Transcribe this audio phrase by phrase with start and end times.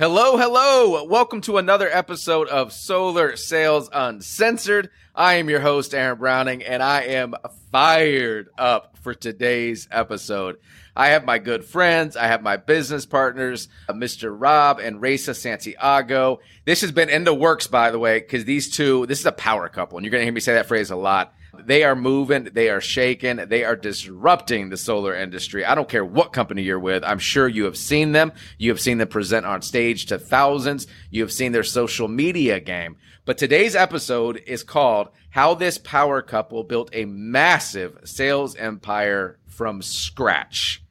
[0.00, 1.04] Hello, hello.
[1.04, 4.88] Welcome to another episode of Solar Sales Uncensored.
[5.14, 7.34] I am your host, Aaron Browning, and I am
[7.70, 10.56] fired up for today's episode.
[10.96, 14.34] I have my good friends, I have my business partners, uh, Mr.
[14.34, 16.40] Rob and Raysa Santiago.
[16.64, 19.32] This has been in the works, by the way, because these two, this is a
[19.32, 21.34] power couple, and you're going to hear me say that phrase a lot.
[21.66, 25.64] They are moving, they are shaking, they are disrupting the solar industry.
[25.64, 27.04] I don't care what company you're with.
[27.04, 28.32] I'm sure you have seen them.
[28.58, 30.86] You have seen them present on stage to thousands.
[31.10, 32.96] You have seen their social media game.
[33.24, 39.82] But today's episode is called How This Power Couple Built a Massive Sales Empire from
[39.82, 40.82] Scratch.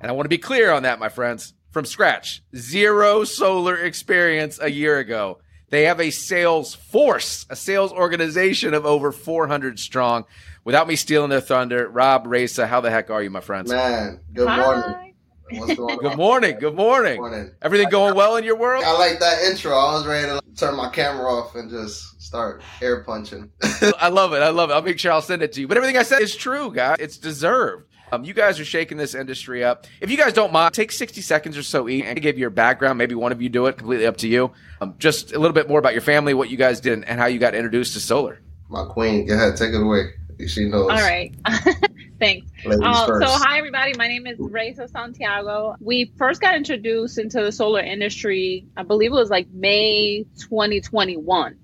[0.00, 1.54] And I want to be clear on that, my friends.
[1.70, 5.40] From scratch, zero solar experience a year ago.
[5.70, 10.24] They have a sales force, a sales organization of over 400 strong.
[10.64, 13.70] Without me stealing their thunder, Rob Raysa, how the heck are you, my friends?
[13.70, 14.56] Man, good Hi.
[14.56, 15.14] morning.
[15.52, 16.16] What's going Good on?
[16.16, 16.58] morning.
[16.58, 17.18] Good morning.
[17.20, 17.50] Morning.
[17.62, 18.82] Everything going well in your world?
[18.84, 19.72] I like that intro.
[19.76, 23.50] I was ready to turn my camera off and just start air punching.
[24.00, 24.42] I love it.
[24.42, 24.72] I love it.
[24.72, 25.68] I'll make sure I'll send it to you.
[25.68, 26.96] But everything I said is true, guys.
[26.98, 27.85] It's deserved.
[28.12, 29.86] Um, you guys are shaking this industry up.
[30.00, 32.98] If you guys don't mind, take 60 seconds or so each and give your background.
[32.98, 33.76] Maybe one of you do it.
[33.76, 34.52] Completely up to you.
[34.80, 37.26] Um, just a little bit more about your family, what you guys did, and how
[37.26, 38.40] you got introduced to solar.
[38.68, 40.10] my queen, go ahead, take it away.
[40.46, 40.90] She knows.
[40.90, 41.34] All right.
[42.20, 42.50] Thanks.
[42.64, 43.92] Uh, so, hi, everybody.
[43.96, 45.76] My name is Raysa Santiago.
[45.80, 51.56] We first got introduced into the solar industry, I believe it was like May 2021.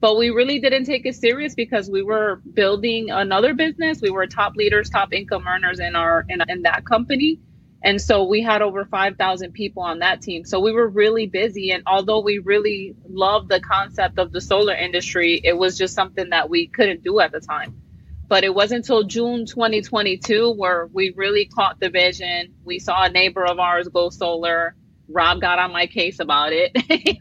[0.00, 4.00] But we really didn't take it serious because we were building another business.
[4.00, 7.40] We were top leaders, top income earners in our in, in that company.
[7.82, 10.44] And so we had over 5,000 people on that team.
[10.44, 11.70] So we were really busy.
[11.70, 16.30] And although we really loved the concept of the solar industry, it was just something
[16.30, 17.80] that we couldn't do at the time.
[18.26, 22.54] But it wasn't until June 2022 where we really caught the vision.
[22.64, 24.74] We saw a neighbor of ours go solar.
[25.10, 26.76] Rob got on my case about it.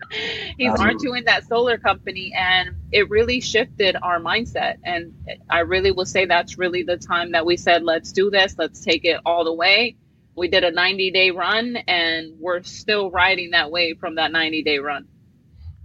[0.57, 2.33] He's aren't you in that solar company?
[2.35, 4.75] And it really shifted our mindset.
[4.83, 5.13] And
[5.49, 8.81] I really will say that's really the time that we said, let's do this, let's
[8.81, 9.95] take it all the way.
[10.35, 14.63] We did a 90 day run and we're still riding that wave from that 90
[14.63, 15.07] day run.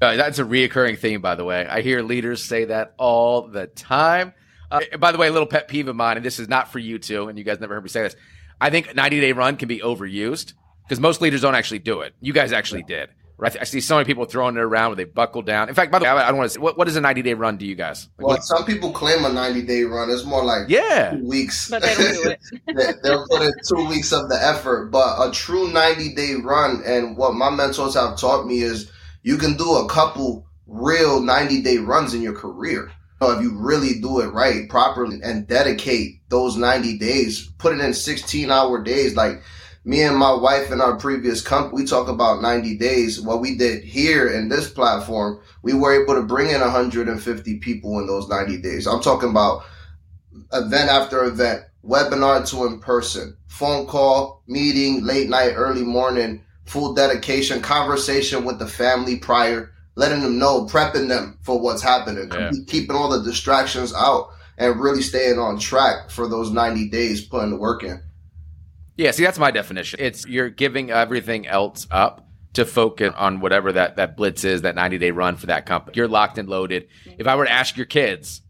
[0.01, 1.65] Uh, that's a reoccurring theme, by the way.
[1.65, 4.35] I hear leaders say that all the time.
[4.69, 6.81] Uh, by the way, a little pet peeve of mine, and this is not for
[6.81, 8.17] you two, and you guys never heard me say this.
[8.61, 10.55] I think 90 day run can be overused
[10.93, 12.15] because most leaders don't actually do it.
[12.21, 13.09] You guys actually did.
[13.39, 13.57] Right?
[13.59, 15.71] I see so many people throwing it around where they buckle down.
[15.71, 17.01] In fact, by the way, I I don't want to say, what, what is a
[17.01, 18.11] 90 day run to you guys?
[18.19, 20.11] Like, well, what- some people claim a 90 day run.
[20.11, 21.13] It's more like yeah.
[21.13, 21.71] two weeks.
[21.71, 22.41] But they don't do it.
[22.77, 26.83] They- They'll put in two weeks of the effort, but a true 90 day run,
[26.85, 28.93] and what my mentors have taught me is
[29.23, 32.93] you can do a couple real 90 day runs in your career.
[33.23, 37.81] So if you really do it right, properly, and dedicate those 90 days, put it
[37.81, 39.17] in 16 hour days.
[39.17, 39.43] Like
[39.85, 43.21] me and my wife in our previous company, we talk about 90 days.
[43.21, 47.99] What we did here in this platform, we were able to bring in 150 people
[47.99, 48.87] in those 90 days.
[48.87, 49.65] I'm talking about
[50.53, 56.95] event after event, webinar to in person, phone call, meeting, late night, early morning, full
[56.95, 62.51] dedication, conversation with the family prior, letting them know, prepping them for what's happening, Yeah.
[62.69, 64.29] keeping all the distractions out,
[64.59, 68.01] and really staying on track for those 90 days, putting the work in.
[68.97, 70.01] Yeah, see, that's my definition.
[70.03, 74.75] It's you're giving everything else up to focus on whatever that, that blitz is, that
[74.75, 75.97] 90 day run for that company.
[75.97, 76.89] You're locked and loaded.
[77.07, 77.21] Mm-hmm.
[77.21, 78.43] If I were to ask your kids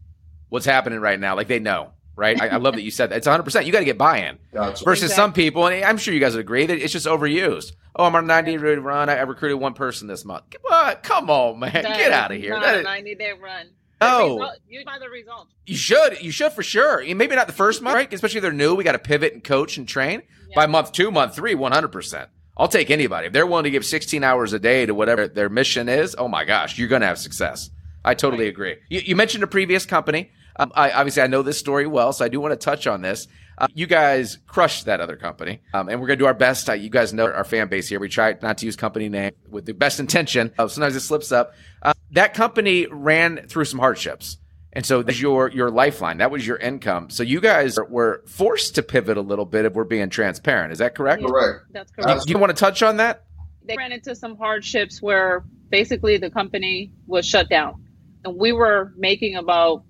[0.49, 2.39] what's happening right now, like they know, right?
[2.41, 3.17] I, I love that you said that.
[3.17, 3.65] It's 100%.
[3.65, 4.37] You got to get buy in.
[4.53, 4.83] Gotcha.
[4.83, 5.15] Versus Exactly.
[5.23, 7.71] some people, and I'm sure you guys would agree, that it's just overused.
[7.95, 9.07] Oh, I'm on a 90 day run.
[9.07, 10.43] I I recruited one person this month.
[10.63, 11.03] What?
[11.03, 11.71] Come on, man.
[11.71, 12.49] That Get out of here.
[12.51, 13.67] not That a 90 day run.
[14.03, 14.35] No.
[14.37, 15.51] Result- You buy the results.
[15.65, 16.21] you should.
[16.21, 17.03] You should for sure.
[17.15, 18.13] Maybe not the first month, right?
[18.13, 18.75] Especially if they're new.
[18.75, 20.21] We got to pivot and coach and train.
[20.49, 20.55] Yeah.
[20.55, 22.27] By month two, month three, 100%.
[22.55, 23.27] I'll take anybody.
[23.27, 26.27] If they're willing to give 16 hours a day to whatever their mission is, oh
[26.27, 27.69] my gosh, you're going to have success.
[28.05, 28.75] I totally agree.
[28.89, 30.31] You, you mentioned a previous company.
[30.57, 33.01] Um, I, obviously, I know this story well, so I do want to touch on
[33.01, 33.27] this.
[33.57, 36.69] Uh, you guys crushed that other company, um, and we're going to do our best.
[36.69, 37.99] Uh, you guys know our fan base here.
[37.99, 40.51] We try not to use company name with the best intention.
[40.57, 41.53] Uh, sometimes it slips up.
[41.81, 44.37] Uh, that company ran through some hardships.
[44.75, 46.17] And so that's your your lifeline.
[46.17, 47.11] That was your income.
[47.11, 50.71] So you guys were forced to pivot a little bit if we're being transparent.
[50.73, 51.21] Is that correct?
[51.21, 51.27] Yeah.
[51.27, 51.59] Correct.
[51.71, 52.29] That's Do correct.
[52.29, 53.23] you want to touch on that?
[53.65, 57.81] they ran into some hardships where basically the company was shut down
[58.25, 59.83] and we were making about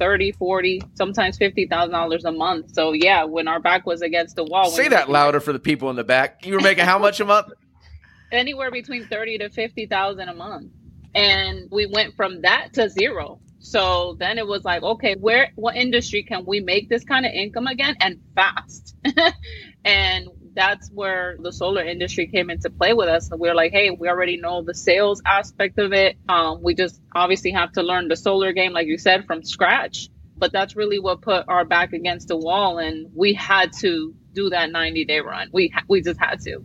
[0.00, 2.74] 30 40 sometimes $50000 a month.
[2.74, 5.90] So yeah when our back was against the wall Say that louder for the people
[5.90, 6.44] in the back.
[6.44, 7.48] You were making how much a month?
[8.32, 10.72] anywhere between 30 to 50000 a month.
[11.14, 13.40] And we went from that to zero.
[13.60, 17.32] So then it was like okay where what industry can we make this kind of
[17.32, 17.96] income again?
[18.00, 18.96] And fast.
[19.84, 23.30] And that's where the solar industry came into play with us.
[23.30, 26.16] And we are like, hey, we already know the sales aspect of it.
[26.28, 30.08] Um, we just obviously have to learn the solar game, like you said, from scratch.
[30.36, 34.48] But that's really what put our back against the wall, and we had to do
[34.50, 35.50] that 90 day run.
[35.52, 36.64] We we just had to.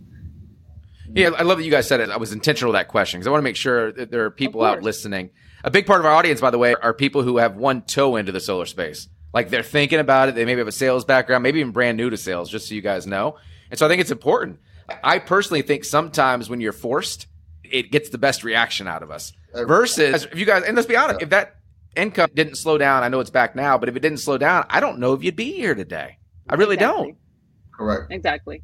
[1.13, 2.09] Yeah, I love that you guys said it.
[2.09, 4.31] I was intentional with that question because I want to make sure that there are
[4.31, 5.29] people out listening.
[5.63, 8.15] A big part of our audience, by the way, are people who have one toe
[8.15, 9.09] into the solar space.
[9.33, 10.35] Like they're thinking about it.
[10.35, 12.81] They maybe have a sales background, maybe even brand new to sales, just so you
[12.81, 13.35] guys know.
[13.75, 14.59] And so I think it's important.
[15.03, 17.27] I personally think sometimes when you're forced,
[17.61, 19.33] it gets the best reaction out of us.
[19.53, 21.57] Versus if you guys, and let's be honest, if that
[21.93, 24.65] income didn't slow down, I know it's back now, but if it didn't slow down,
[24.69, 26.19] I don't know if you'd be here today.
[26.47, 27.03] I really exactly.
[27.03, 27.17] don't.
[27.73, 28.13] Correct.
[28.13, 28.63] Exactly.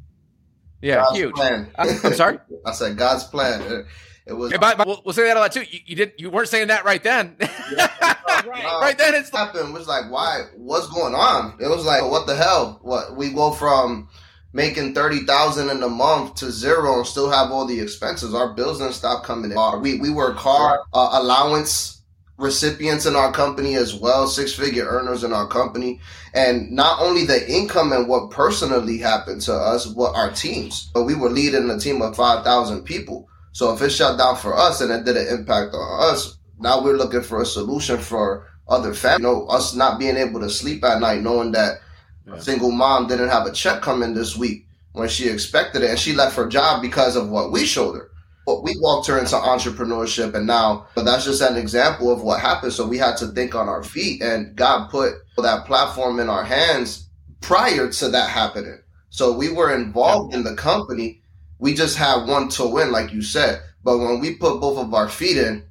[0.80, 1.34] Yeah, God's huge.
[1.34, 1.70] Plan.
[1.76, 2.38] I'm sorry.
[2.64, 3.60] I said God's plan.
[3.60, 3.86] It,
[4.28, 4.50] it was.
[4.50, 5.64] Hey, but, but we'll, we'll, say that a lot too.
[5.64, 6.18] You, you didn't.
[6.18, 7.36] You weren't saying that right then.
[7.38, 7.48] Yeah,
[8.02, 8.80] oh, right.
[8.80, 9.68] right then, it's happened.
[9.68, 10.44] It was like, why?
[10.56, 11.58] What's going on?
[11.60, 12.78] It was like, what the hell?
[12.80, 14.08] What we go from
[14.52, 18.34] making thirty thousand in a month to zero and still have all the expenses.
[18.34, 19.58] Our bills didn't stop coming in.
[19.58, 20.80] Uh, we we work hard.
[20.92, 22.02] Uh, allowance
[22.38, 26.00] recipients in our company as well, six figure earners in our company,
[26.34, 30.90] and not only the income and what personally happened to us, what our teams.
[30.92, 33.28] But we were leading a team of five thousand people.
[33.52, 36.82] So if it shut down for us and it did an impact on us, now
[36.82, 39.20] we're looking for a solution for other families.
[39.20, 41.80] You know, us not being able to sleep at night knowing that
[42.26, 42.34] yeah.
[42.34, 45.98] a single mom didn't have a check coming this week when she expected it and
[45.98, 48.10] she left her job because of what we showed her.
[48.44, 52.40] But we walked her into entrepreneurship and now but that's just an example of what
[52.40, 52.72] happened.
[52.72, 56.44] So we had to think on our feet and God put that platform in our
[56.44, 57.08] hands
[57.40, 58.78] prior to that happening.
[59.10, 61.20] So we were involved in the company.
[61.58, 63.62] We just had one toe in, like you said.
[63.84, 65.64] But when we put both of our feet in,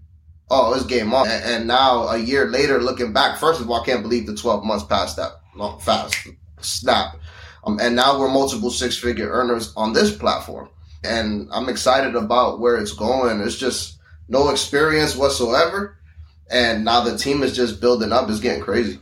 [0.49, 1.27] oh, it's game on.
[1.27, 4.35] And, and now a year later, looking back, first of all, I can't believe the
[4.35, 6.15] 12 months passed that long, fast
[6.63, 7.17] snap.
[7.63, 10.69] Um, and now we're multiple six figure earners on this platform.
[11.03, 13.39] And I'm excited about where it's going.
[13.41, 15.97] It's just no experience whatsoever.
[16.49, 18.29] And now the team is just building up.
[18.29, 18.99] It's getting crazy.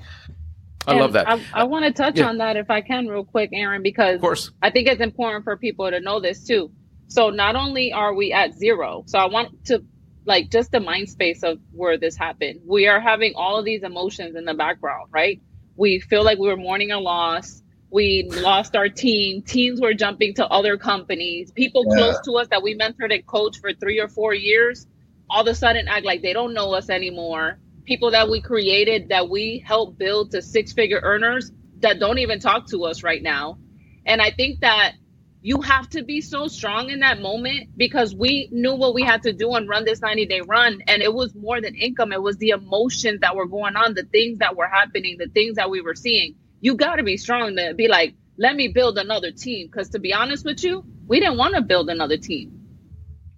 [0.88, 1.30] I and love that.
[1.30, 2.28] I, I want to touch yeah.
[2.28, 4.52] on that if I can, real quick, Aaron, because of course.
[4.62, 6.72] I think it's important for people to know this too.
[7.08, 9.84] So not only are we at zero, so I want to
[10.26, 12.62] like just the mind space of where this happened.
[12.66, 15.42] We are having all of these emotions in the background, right?
[15.80, 17.60] We feel like we were mourning a loss
[17.92, 19.42] we lost our team.
[19.42, 21.52] Teams were jumping to other companies.
[21.52, 21.98] People yeah.
[21.98, 24.86] close to us that we mentored and coached for three or four years,
[25.30, 27.60] all of a sudden act like they don't know us anymore.
[27.86, 32.40] People that we created, that we helped build to six figure earners that don't even
[32.40, 33.58] talk to us right now.
[34.06, 34.94] And I think that
[35.42, 39.24] you have to be so strong in that moment because we knew what we had
[39.24, 40.82] to do and run this 90 day run.
[40.88, 44.04] And it was more than income, it was the emotions that were going on, the
[44.04, 47.56] things that were happening, the things that we were seeing you got to be strong
[47.56, 49.68] to be like, let me build another team.
[49.68, 52.56] Because to be honest with you, we didn't want to build another team.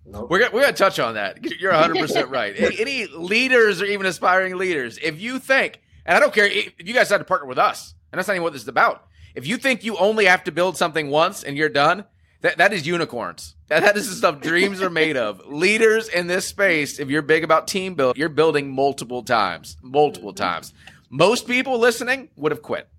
[0.06, 0.30] Nope.
[0.30, 1.44] We're gonna, we're gonna touch on that.
[1.60, 2.54] You're 100 percent right.
[2.58, 6.74] Any, any, leaders or even aspiring leaders, if you think, and I don't care if
[6.80, 9.08] you guys had to partner with us, and that's not even what this is about.
[9.36, 12.06] If you think you only have to build something once and you're done,
[12.42, 13.56] that that is unicorns.
[13.68, 15.46] That, that is the stuff dreams are made of.
[15.48, 20.32] Leaders in this space, if you're big about team build, you're building multiple times, multiple
[20.32, 20.44] mm-hmm.
[20.44, 20.74] times.
[21.10, 22.90] Most people listening would have quit.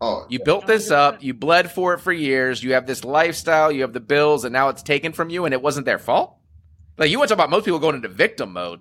[0.00, 3.70] Oh, you built this up, you bled for it for years, you have this lifestyle,
[3.70, 6.36] you have the bills, and now it's taken from you, and it wasn't their fault.
[6.98, 8.80] Like you want to talk about most people going into victim mode,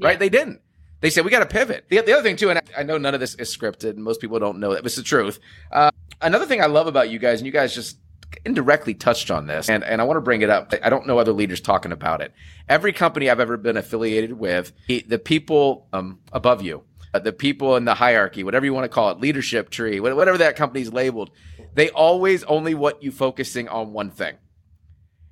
[0.00, 0.18] right?
[0.18, 0.60] They didn't.
[1.00, 1.86] They said we got to pivot.
[1.88, 4.20] The, the other thing too, and I know none of this is scripted, and most
[4.20, 5.40] people don't know that, but it's the truth.
[5.72, 7.98] Uh, another thing I love about you guys, and you guys just
[8.44, 10.72] indirectly touched on this, and, and I want to bring it up.
[10.82, 12.32] I don't know other leaders talking about it.
[12.68, 16.82] Every company I've ever been affiliated with, the people um, above you,
[17.14, 20.38] uh, the people in the hierarchy, whatever you want to call it, leadership tree, whatever
[20.38, 21.30] that company's labeled,
[21.74, 24.34] they always only want you focusing on one thing.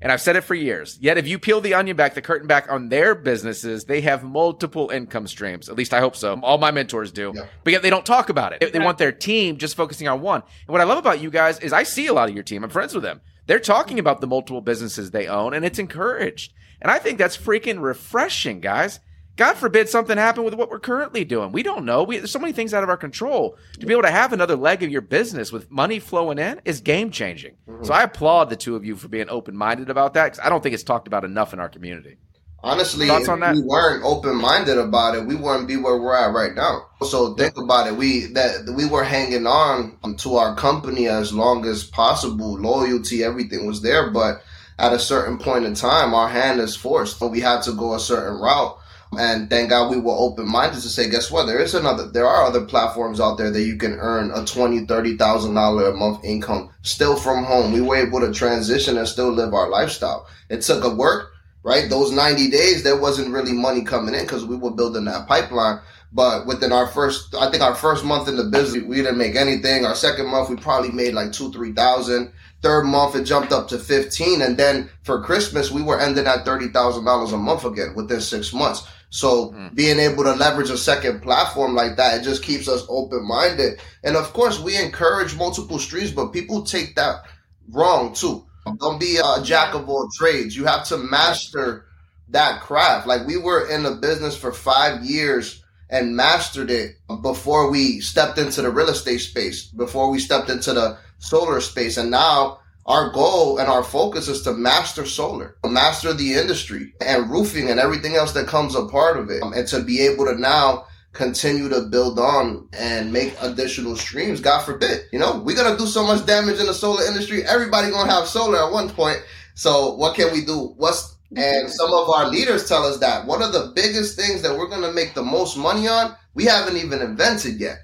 [0.04, 0.98] And I've said it for years.
[1.00, 4.22] Yet if you peel the onion back, the curtain back on their businesses, they have
[4.22, 5.70] multiple income streams.
[5.70, 6.38] At least I hope so.
[6.42, 7.32] All my mentors do.
[7.34, 7.46] Yeah.
[7.64, 8.70] But yet they don't talk about it.
[8.70, 10.42] They want their team just focusing on one.
[10.42, 12.62] And what I love about you guys is I see a lot of your team.
[12.62, 13.22] I'm friends with them.
[13.46, 16.52] They're talking about the multiple businesses they own and it's encouraged.
[16.82, 19.00] And I think that's freaking refreshing, guys.
[19.36, 21.50] God forbid something happen with what we're currently doing.
[21.50, 22.04] We don't know.
[22.04, 23.56] We, there's so many things out of our control.
[23.80, 26.80] To be able to have another leg of your business with money flowing in is
[26.80, 27.56] game changing.
[27.68, 27.84] Mm-hmm.
[27.84, 30.48] So I applaud the two of you for being open minded about that because I
[30.48, 32.16] don't think it's talked about enough in our community.
[32.62, 36.32] Honestly, Thoughts if we weren't open minded about it, we wouldn't be where we're at
[36.32, 36.86] right now.
[37.02, 37.96] So think about it.
[37.96, 42.58] We that we were hanging on to our company as long as possible.
[42.58, 44.42] Loyalty, everything was there, but
[44.78, 47.20] at a certain point in time, our hand is forced.
[47.20, 48.78] We had to go a certain route
[49.18, 51.46] And thank God we were open minded to say, guess what?
[51.46, 54.86] There is another, there are other platforms out there that you can earn a twenty,
[54.86, 57.72] thirty thousand dollar a month income still from home.
[57.72, 60.26] We were able to transition and still live our lifestyle.
[60.48, 61.88] It took a work, right?
[61.90, 65.80] Those 90 days, there wasn't really money coming in because we were building that pipeline.
[66.12, 69.34] But within our first, I think our first month in the business, we didn't make
[69.34, 69.84] anything.
[69.84, 72.32] Our second month, we probably made like two, three thousand.
[72.62, 74.40] Third month, it jumped up to 15.
[74.40, 78.88] And then for Christmas, we were ending at $30,000 a month again within six months.
[79.14, 79.72] So mm.
[79.76, 83.80] being able to leverage a second platform like that, it just keeps us open minded.
[84.02, 87.22] And of course, we encourage multiple streams, but people take that
[87.70, 88.44] wrong too.
[88.80, 90.56] Don't be a jack of all trades.
[90.56, 91.86] You have to master
[92.30, 93.06] that craft.
[93.06, 98.38] Like we were in the business for five years and mastered it before we stepped
[98.38, 101.98] into the real estate space, before we stepped into the solar space.
[101.98, 107.30] And now our goal and our focus is to master solar, master the industry and
[107.30, 109.42] roofing and everything else that comes a part of it.
[109.42, 114.40] Um, and to be able to now continue to build on and make additional streams.
[114.40, 117.44] God forbid, you know, we're to do so much damage in the solar industry.
[117.44, 119.18] Everybody to have solar at one point.
[119.54, 120.74] So what can we do?
[120.76, 124.58] What's, and some of our leaders tell us that one of the biggest things that
[124.58, 127.78] we're to make the most money on, we haven't even invented yet.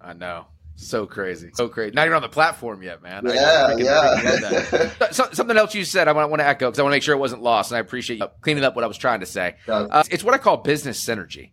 [0.00, 0.46] I know.
[0.80, 1.94] So crazy, so crazy.
[1.94, 3.22] Not even on the platform yet, man.
[3.26, 5.10] Yeah, I, I yeah.
[5.10, 7.02] so, something else you said, I want, want to echo because I want to make
[7.02, 9.26] sure it wasn't lost, and I appreciate you cleaning up what I was trying to
[9.26, 9.56] say.
[9.68, 11.50] Uh, it's what I call business synergy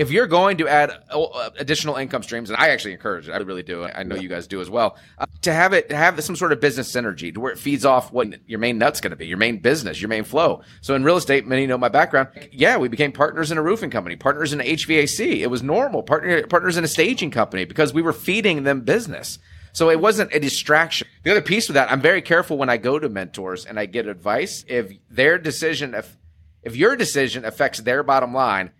[0.00, 3.36] if you're going to add uh, additional income streams, and I actually encourage it, I
[3.36, 3.84] really do.
[3.84, 6.60] I know you guys do as well, uh, to have it have some sort of
[6.60, 9.36] business synergy to where it feeds off what your main nut's going to be, your
[9.36, 10.62] main business, your main flow.
[10.80, 12.28] So in real estate, many know my background.
[12.50, 15.42] Yeah, we became partners in a roofing company, partners in HVAC.
[15.42, 16.02] It was normal.
[16.02, 19.38] Partner, partners in a staging company because we were feeding them business.
[19.74, 21.08] So it wasn't a distraction.
[21.24, 23.84] The other piece with that, I'm very careful when I go to mentors and I
[23.84, 24.64] get advice.
[24.66, 26.16] If their decision, if
[26.62, 28.70] if your decision affects their bottom line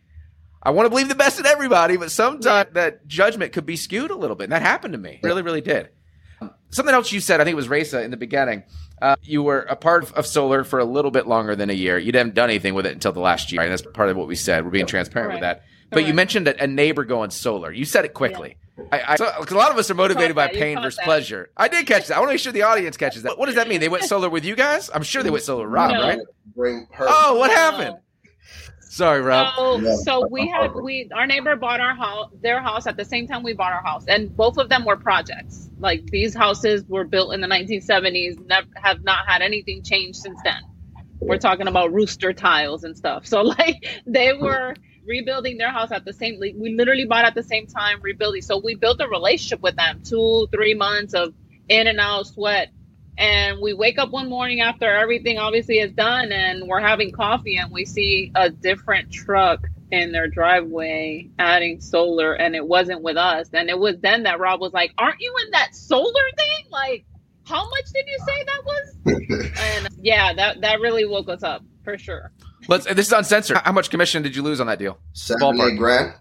[0.63, 4.11] I want to believe the best in everybody, but sometimes that judgment could be skewed
[4.11, 4.45] a little bit.
[4.45, 5.21] And that happened to me.
[5.23, 5.89] Really, really did.
[6.71, 8.63] Something else you said, I think it was Raysa in the beginning.
[9.03, 11.75] Uh, you were a part of, of, solar for a little bit longer than a
[11.75, 11.99] year.
[11.99, 13.63] You didn't done anything with it until the last year.
[13.63, 14.65] And that's part of what we said.
[14.65, 15.65] We're being transparent with that.
[15.91, 17.73] But you mentioned a, a, neighbor going solar.
[17.73, 18.57] You said it quickly.
[18.77, 18.85] Yeah.
[18.93, 21.05] I, I so, a lot of us are motivated by pain versus that.
[21.05, 21.51] pleasure.
[21.57, 22.17] I did catch that.
[22.17, 23.39] I want to make sure the audience catches that.
[23.39, 23.81] What does that mean?
[23.81, 24.91] They went solar with you guys?
[24.95, 26.03] I'm sure they went solar with Rob, no.
[26.03, 26.87] right?
[27.01, 27.97] Oh, what happened?
[28.91, 29.55] Sorry, Rob.
[29.57, 33.29] So, so we had we our neighbor bought our house, their house at the same
[33.29, 35.71] time we bought our house, and both of them were projects.
[35.79, 40.41] Like these houses were built in the 1970s, never have not had anything changed since
[40.43, 40.61] then.
[41.21, 43.29] We're talking about rooster tiles and stuff.
[43.29, 44.75] So like they were
[45.07, 46.41] rebuilding their house at the same.
[46.41, 48.43] We literally bought at the same time rebuilding.
[48.43, 50.03] So we built a relationship with them.
[50.05, 51.33] Two, three months of
[51.69, 52.71] in and out sweat
[53.21, 57.59] and we wake up one morning after everything obviously is done and we're having coffee
[57.59, 63.19] and we see a different truck in their driveway adding solar and it wasn't with
[63.19, 63.51] us.
[63.53, 66.65] And it was then that rob was like aren't you in that solar thing?
[66.71, 67.05] Like
[67.45, 68.97] how much did you say that was?
[69.61, 72.33] And yeah that that really woke us up for sure.
[72.69, 73.59] Let's this is uncensored.
[73.59, 74.99] How much commission did you lose on that deal?
[75.13, 75.73] Seven Ballpark.
[75.73, 76.15] eight grand?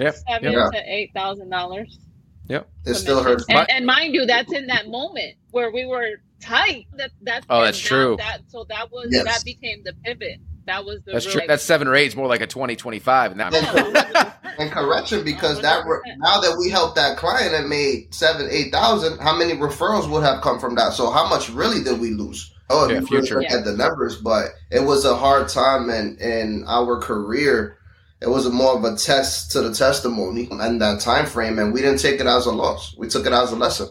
[0.00, 0.72] Yep seven yep.
[0.72, 2.00] to eight thousand dollars.
[2.48, 2.68] Yep.
[2.84, 3.46] It still hurts.
[3.48, 6.86] And, and, mind you, that's in that moment where we were tight.
[6.96, 8.16] That that's oh, that's true.
[8.18, 9.24] That so that was yes.
[9.24, 10.38] that became the pivot.
[10.66, 11.42] That was the that's true.
[11.46, 12.06] That's seven or eight.
[12.06, 14.38] It's more like a 20, 25 in that.
[14.58, 15.84] and correction, because that
[16.18, 20.22] now that we helped that client and made seven, eight thousand, how many referrals would
[20.22, 20.92] have come from that?
[20.92, 22.52] So how much really did we lose?
[22.70, 23.42] Oh, yeah, future.
[23.42, 27.78] Look at the numbers, but it was a hard time in in our career
[28.24, 31.82] it was more of a test to the testimony and that time frame, and we
[31.82, 32.94] didn't take it as a loss.
[32.96, 33.88] We took it as a lesson.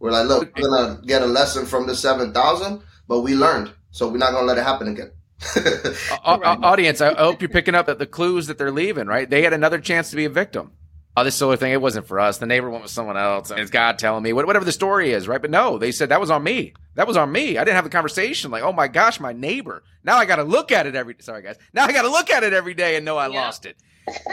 [0.00, 3.72] We're like, look, we're gonna get a lesson from the seven thousand, but we learned,
[3.90, 5.12] so we're not gonna let it happen again.
[6.24, 9.06] audience, I hope you're picking up the clues that they're leaving.
[9.06, 10.72] Right, they had another chance to be a victim
[11.18, 12.38] oh, this solar thing, it wasn't for us.
[12.38, 13.50] The neighbor went with someone else.
[13.50, 15.40] And it's God telling me, whatever the story is, right?
[15.40, 16.74] But no, they said that was on me.
[16.94, 17.58] That was on me.
[17.58, 19.82] I didn't have the conversation like, oh my gosh, my neighbor.
[20.04, 21.56] Now I got to look at it every, sorry guys.
[21.72, 23.40] Now I got to look at it every day and know I yeah.
[23.40, 23.76] lost it.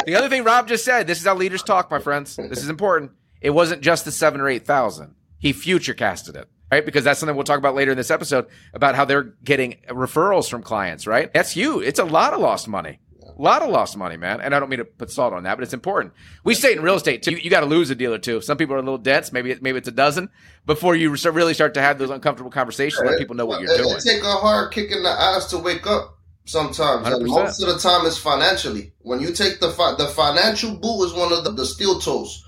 [0.05, 2.35] The other thing Rob just said, this is how leaders talk, my friends.
[2.35, 3.11] This is important.
[3.41, 5.15] It wasn't just the seven or 8,000.
[5.37, 6.85] He future casted it right?
[6.85, 10.49] Because that's something we'll talk about later in this episode about how they're getting referrals
[10.49, 11.31] from clients, right?
[11.33, 11.79] That's you.
[11.79, 12.99] It's a lot of lost money.
[13.37, 14.39] A lot of lost money, man.
[14.39, 16.13] And I don't mean to put salt on that, but it's important.
[16.45, 17.31] We say in real estate too.
[17.31, 18.39] You, you got to lose a deal or two.
[18.39, 19.33] Some people are a little dense.
[19.33, 20.29] Maybe maybe it's a dozen
[20.65, 23.01] before you really start to have those uncomfortable conversations.
[23.05, 23.97] Let people know what you're doing.
[23.97, 26.13] It take a hard kick in the ass to wake up.
[26.47, 28.93] Sometimes, and most of the time, it's financially.
[29.01, 32.44] When you take the fi- the financial boot is one of the, the steel toes.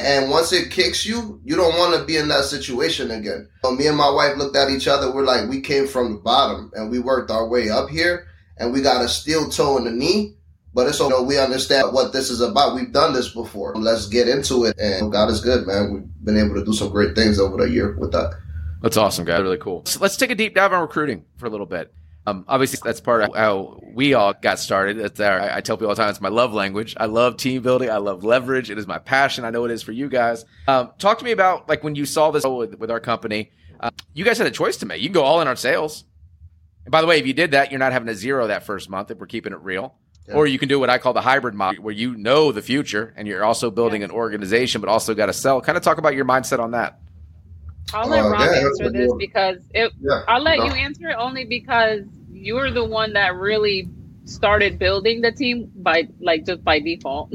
[0.00, 3.48] And once it kicks you, you don't want to be in that situation again.
[3.62, 5.12] So me and my wife looked at each other.
[5.12, 8.26] We're like, we came from the bottom and we worked our way up here
[8.58, 10.36] and we got a steel toe in the knee,
[10.72, 12.74] But it's so we understand what this is about.
[12.74, 13.74] We've done this before.
[13.74, 14.78] Let's get into it.
[14.78, 15.92] And God is good, man.
[15.92, 18.34] We've been able to do some great things over the year with that.
[18.82, 19.42] That's awesome, guys.
[19.42, 19.84] Really cool.
[19.86, 21.92] So let's take a deep dive on recruiting for a little bit.
[22.26, 24.98] Um, obviously, that's part of how we all got started.
[24.98, 26.94] That's our, I tell people all the time, it's my love language.
[26.98, 27.90] I love team building.
[27.90, 28.70] I love leverage.
[28.70, 29.44] It is my passion.
[29.44, 30.44] I know it is for you guys.
[30.68, 33.50] Um, talk to me about like when you saw this with, with our company.
[33.80, 35.00] Uh, you guys had a choice to make.
[35.00, 36.04] You can go all in on sales.
[36.84, 38.90] And by the way, if you did that, you're not having a zero that first
[38.90, 39.94] month if we're keeping it real.
[40.28, 40.34] Yeah.
[40.34, 43.14] Or you can do what I call the hybrid model, where you know the future
[43.16, 44.06] and you're also building yeah.
[44.06, 45.60] an organization, but also got to sell.
[45.62, 47.00] Kind of talk about your mindset on that.
[47.94, 49.92] I'll let uh, Rob yeah, answer this because it,
[50.28, 50.66] I'll let no.
[50.66, 53.88] you answer it only because you're the one that really
[54.24, 57.32] started building the team by like just by default.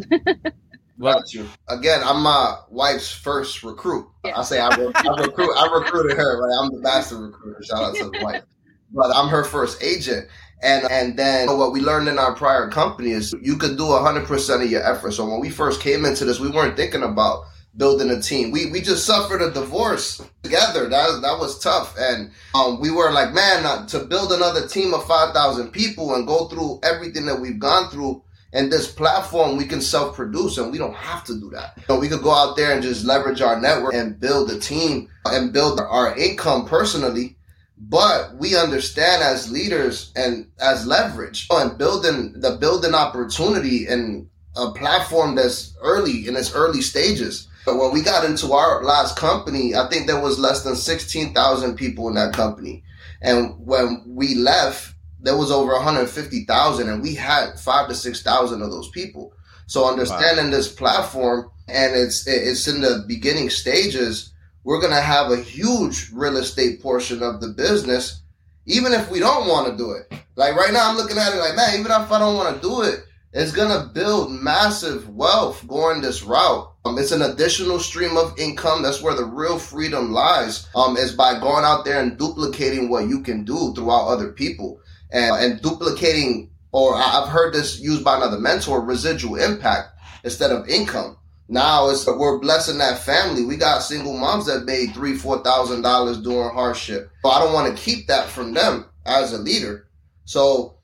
[0.98, 1.48] well, you.
[1.68, 4.08] Again, I'm my wife's first recruit.
[4.24, 4.40] Yeah.
[4.40, 5.54] I say I, re- I recruit.
[5.56, 6.42] I recruited her.
[6.42, 7.64] Right, I'm the master recruiter.
[7.64, 8.44] Shout out to the wife.
[8.92, 10.28] But I'm her first agent.
[10.62, 14.64] And and then what we learned in our prior company is you could do 100%
[14.64, 15.12] of your effort.
[15.12, 17.46] So when we first came into this, we weren't thinking about
[17.78, 18.52] building a team.
[18.52, 20.88] We we just suffered a divorce together.
[20.90, 24.94] That that was tough, and um, we were like, man, not, to build another team
[24.94, 28.22] of five thousand people and go through everything that we've gone through.
[28.54, 31.78] And this platform, we can self-produce, and we don't have to do that.
[31.88, 35.10] So we could go out there and just leverage our network and build a team
[35.26, 37.36] and build our income personally.
[37.78, 44.72] But we understand as leaders and as leverage and building the building opportunity and a
[44.72, 49.76] platform that's early in its early stages but when we got into our last company,
[49.76, 52.84] I think there was less than 16,000 people in that company.
[53.22, 58.70] And when we left, there was over 150,000 and we had five to 6,000 of
[58.70, 59.34] those people.
[59.66, 60.52] So understanding wow.
[60.52, 64.32] this platform and it's, it's in the beginning stages,
[64.64, 68.22] we're going to have a huge real estate portion of the business,
[68.68, 70.12] even if we don't want to do it.
[70.36, 72.62] Like right now, I'm looking at it like, man, even if I don't want to
[72.62, 76.72] do it, it's going to build massive wealth going this route.
[76.86, 78.82] Um, it's an additional stream of income.
[78.82, 80.68] That's where the real freedom lies.
[80.74, 84.80] Um, is by going out there and duplicating what you can do throughout other people
[85.12, 89.90] and, and duplicating, or I've heard this used by another mentor, residual impact
[90.24, 91.18] instead of income.
[91.50, 93.44] Now it's we're blessing that family.
[93.44, 97.12] We got single moms that made three, four thousand dollars doing hardship.
[97.22, 99.88] But I don't want to keep that from them as a leader.
[100.24, 100.78] So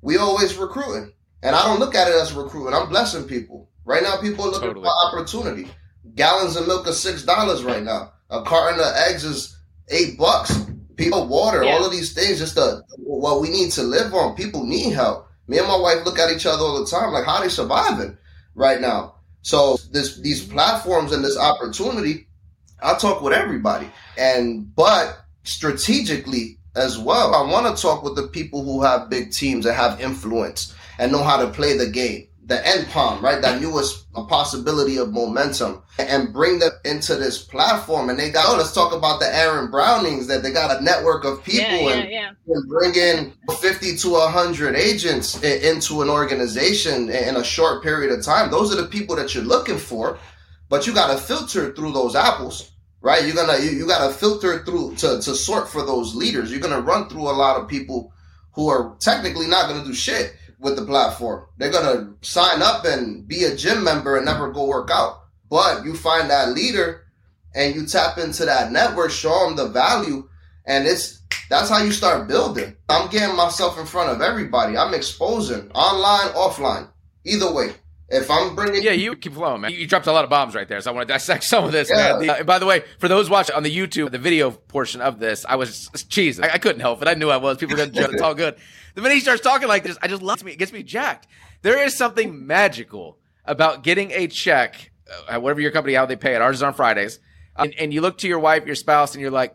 [0.00, 1.12] we always recruiting.
[1.42, 2.74] And I don't look at it as recruiting.
[2.74, 3.68] I'm blessing people.
[3.84, 4.86] Right now, people are looking totally.
[4.86, 5.68] for opportunity.
[6.14, 8.12] Gallons of milk are six dollars right now.
[8.30, 9.56] A carton of eggs is
[9.88, 10.66] eight bucks.
[10.96, 11.72] People, water, yeah.
[11.72, 14.34] all of these things, just the, what we need to live on.
[14.34, 15.28] People need help.
[15.46, 18.18] Me and my wife look at each other all the time, like how they surviving
[18.54, 19.14] right now.
[19.42, 22.26] So this these platforms and this opportunity,
[22.82, 28.28] I talk with everybody, and but strategically as well, I want to talk with the
[28.28, 32.26] people who have big teams that have influence and know how to play the game.
[32.44, 33.42] The NPOM, right?
[33.42, 38.08] That newest possibility of momentum and bring them into this platform.
[38.08, 41.24] And they got, oh, let's talk about the Aaron Brownings that they got a network
[41.26, 42.30] of people yeah, yeah, and, yeah.
[42.46, 48.24] and bring in 50 to 100 agents into an organization in a short period of
[48.24, 48.50] time.
[48.50, 50.18] Those are the people that you're looking for,
[50.70, 53.24] but you got to filter through those apples right?
[53.24, 56.50] You're gonna you, you, gotta filter through to, to sort for those leaders.
[56.50, 58.12] You're gonna run through a lot of people
[58.52, 61.46] who are technically not gonna do shit with the platform.
[61.56, 65.22] They're gonna sign up and be a gym member and never go work out.
[65.50, 67.04] But you find that leader
[67.54, 70.28] and you tap into that network, show them the value,
[70.66, 72.76] and it's that's how you start building.
[72.88, 74.76] I'm getting myself in front of everybody.
[74.76, 76.88] I'm exposing online, offline,
[77.24, 77.74] either way.
[78.10, 79.72] If I'm bringing, yeah, you keep flowing, man.
[79.72, 81.72] You dropped a lot of bombs right there, so I want to dissect some of
[81.72, 82.18] this, yeah.
[82.18, 82.30] man.
[82.30, 85.44] Uh, by the way, for those watching on the YouTube, the video portion of this,
[85.46, 86.44] I was cheesing.
[86.44, 87.08] I, I couldn't help it.
[87.08, 87.58] I knew I was.
[87.58, 87.94] People judge.
[87.94, 88.56] It's all good.
[88.94, 90.52] The minute he starts talking like this, I just love me.
[90.52, 91.26] It gets me jacked.
[91.60, 94.90] There is something magical about getting a check,
[95.28, 96.40] uh, whatever your company, how they pay it.
[96.40, 97.18] Ours is on Fridays.
[97.56, 99.54] And, and you look to your wife, your spouse, and you're like,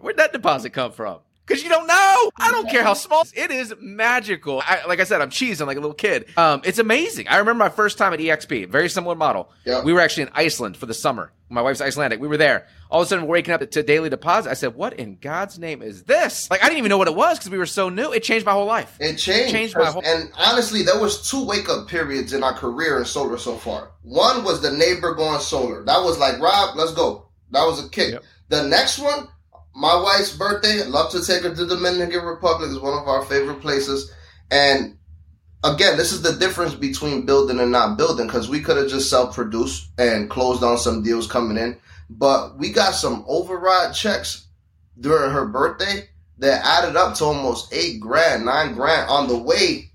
[0.00, 1.20] where'd that deposit come from?
[1.48, 2.30] Because you don't know.
[2.36, 3.24] I don't care how small.
[3.34, 4.62] It is magical.
[4.64, 6.26] I, like I said, I'm cheesing like a little kid.
[6.36, 7.26] Um, it's amazing.
[7.28, 8.68] I remember my first time at EXP.
[8.68, 9.50] Very similar model.
[9.64, 9.82] Yeah.
[9.82, 11.32] We were actually in Iceland for the summer.
[11.48, 12.20] My wife's Icelandic.
[12.20, 12.66] We were there.
[12.90, 14.50] All of a sudden, we're waking up to daily deposit.
[14.50, 17.14] I said, "What in God's name is this?" Like I didn't even know what it
[17.14, 18.12] was because we were so new.
[18.12, 18.98] It changed my whole life.
[19.00, 19.48] It changed.
[19.48, 20.02] It changed my whole.
[20.04, 23.92] And honestly, there was two wake up periods in our career in solar so far.
[24.02, 25.84] One was the neighbor going solar.
[25.86, 27.28] That was like, Rob, let's go.
[27.50, 28.12] That was a kick.
[28.12, 28.24] Yep.
[28.50, 29.28] The next one,
[29.78, 30.80] my wife's birthday.
[30.80, 32.68] I'd love to take her to the Dominican Republic.
[32.70, 34.12] It's one of our favorite places.
[34.50, 34.98] And
[35.62, 39.08] again, this is the difference between building and not building because we could have just
[39.08, 41.78] self produced and closed on some deals coming in.
[42.10, 44.48] But we got some override checks
[44.98, 49.92] during her birthday that added up to almost eight grand, nine grand on the way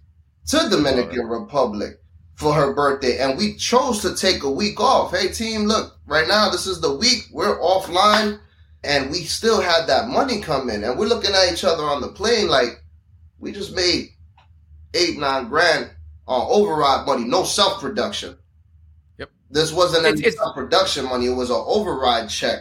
[0.47, 1.99] to Dominican Republic
[2.35, 5.11] for her birthday, and we chose to take a week off.
[5.11, 8.39] Hey, team, look, right now this is the week we're offline,
[8.83, 12.01] and we still had that money come in, and we're looking at each other on
[12.01, 12.83] the plane like
[13.39, 14.09] we just made
[14.93, 15.89] eight nine grand
[16.27, 18.37] on override money, no self production.
[19.17, 19.29] Yep.
[19.49, 22.59] This wasn't any it's- self production money; it was an override check.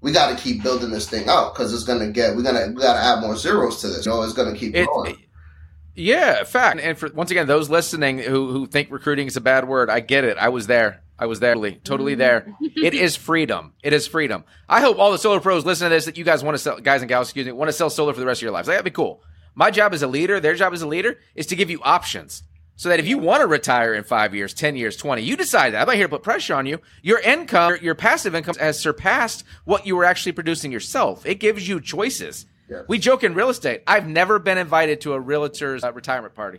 [0.00, 2.34] We got to keep building this thing out because it's gonna get.
[2.36, 4.04] We're gonna we got to add more zeros to this.
[4.04, 5.16] You know, it's gonna keep It, growing.
[5.94, 6.80] yeah, fact.
[6.80, 10.00] And for once again, those listening who who think recruiting is a bad word, I
[10.00, 10.36] get it.
[10.38, 11.02] I was there.
[11.22, 12.52] I was there, totally, totally there.
[12.60, 13.74] It is freedom.
[13.80, 14.42] It is freedom.
[14.68, 16.80] I hope all the solar pros listen to this that you guys want to sell,
[16.80, 18.66] guys and gals, excuse me, want to sell solar for the rest of your lives.
[18.66, 19.22] That'd be cool.
[19.54, 22.42] My job as a leader, their job as a leader, is to give you options.
[22.74, 25.74] So that if you want to retire in five years, 10 years, 20, you decide
[25.74, 25.82] that.
[25.82, 26.80] I'm not here to put pressure on you.
[27.02, 31.24] Your income, your, passive income has surpassed what you were actually producing yourself.
[31.24, 32.46] It gives you choices.
[32.88, 33.84] We joke in real estate.
[33.86, 36.58] I've never been invited to a realtor's uh, retirement party.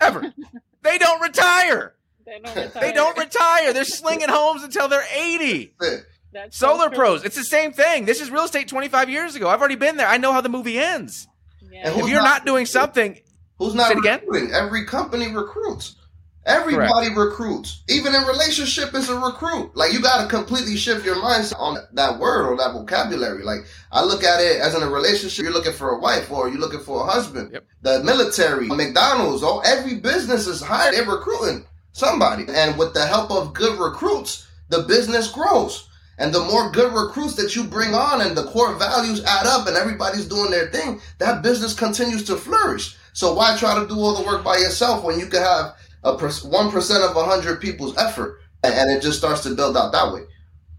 [0.00, 0.32] Ever.
[0.82, 1.96] they don't retire.
[2.28, 2.92] They don't They retire.
[2.92, 3.72] don't retire.
[3.72, 5.74] They're slinging homes until they're 80.
[5.80, 6.04] That's it.
[6.32, 6.96] That's so Solar true.
[6.98, 8.04] pros, it's the same thing.
[8.04, 9.48] This is real estate 25 years ago.
[9.48, 10.06] I've already been there.
[10.06, 11.26] I know how the movie ends.
[11.70, 11.88] Yeah.
[11.90, 13.18] If you're not- not doing something,
[13.58, 14.20] Who's not Say it again?
[14.26, 14.54] recruiting?
[14.54, 15.96] Every company recruits.
[16.46, 17.82] Everybody recruits.
[17.88, 19.72] Even in relationship is a recruit.
[19.76, 23.42] Like you gotta completely shift your mindset on that word or that vocabulary.
[23.42, 26.48] Like I look at it as in a relationship, you're looking for a wife or
[26.48, 27.50] you're looking for a husband.
[27.52, 27.64] Yep.
[27.82, 31.66] The military, McDonald's, all every business is hiring, they're recruiting
[31.98, 32.44] somebody.
[32.48, 35.88] And with the help of good recruits, the business grows.
[36.18, 39.68] And the more good recruits that you bring on and the core values add up
[39.68, 42.96] and everybody's doing their thing, that business continues to flourish.
[43.12, 46.16] So why try to do all the work by yourself when you could have a
[46.16, 50.22] one percent of hundred people's effort, and, it just starts to build out that way.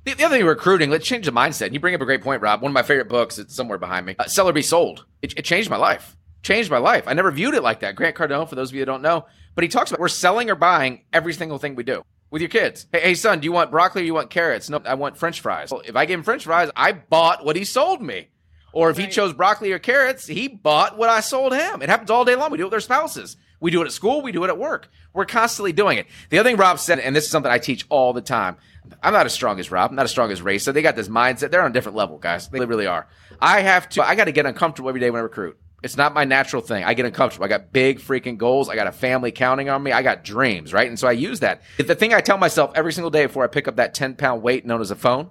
[0.06, 1.74] the, the other thing, recruiting, let's change the mindset.
[1.74, 2.62] You bring up a great point, Rob.
[2.62, 5.06] One of my favorite books, it's somewhere behind me, uh, Sell or Be Sold.
[5.22, 6.16] It, it changed my life.
[6.42, 7.04] Changed my life.
[7.08, 7.96] I never viewed it like that.
[7.96, 10.50] Grant Cardone, for those of you that don't know, but he talks about we're selling
[10.50, 12.04] or buying every single thing we do.
[12.32, 12.86] With your kids.
[12.92, 14.70] Hey, hey, son, do you want broccoli or you want carrots?
[14.70, 15.72] No, I want french fries.
[15.72, 18.30] Well, if I gave him french fries, I bought what he sold me.
[18.72, 21.82] Or if he chose broccoli or carrots, he bought what I sold him.
[21.82, 22.52] It happens all day long.
[22.52, 23.36] We do it with our spouses.
[23.60, 24.22] We do it at school.
[24.22, 24.90] We do it at work.
[25.12, 26.06] We're constantly doing it.
[26.30, 28.58] The other thing Rob said, and this is something I teach all the time.
[29.04, 29.90] I'm not as strong as Rob.
[29.90, 30.60] I'm not as strong as Ray.
[30.60, 31.52] So they got this mindset.
[31.52, 32.48] They're on a different level, guys.
[32.48, 33.08] They really are.
[33.42, 35.58] I have to, I got to get uncomfortable every day when I recruit.
[35.82, 36.84] It's not my natural thing.
[36.84, 37.46] I get uncomfortable.
[37.46, 38.68] I got big freaking goals.
[38.70, 39.92] I got a family counting on me.
[39.92, 40.88] I got dreams, right?
[40.88, 41.62] And so I use that.
[41.78, 44.42] The thing I tell myself every single day before I pick up that 10 pound
[44.42, 45.30] weight known as a phone,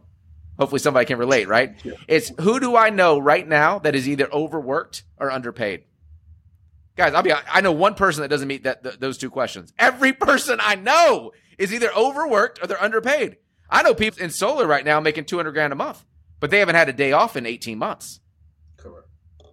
[0.59, 1.75] hopefully somebody can relate, right?
[2.07, 5.85] It's who do I know right now that is either overworked or underpaid?
[6.97, 9.73] Guys, I'll be I know one person that doesn't meet that th- those two questions.
[9.79, 13.37] Every person I know is either overworked or they're underpaid.
[13.71, 16.05] I know people in solar right now making 200 grand a month,
[16.41, 18.21] but they haven't had a day off in 18 months.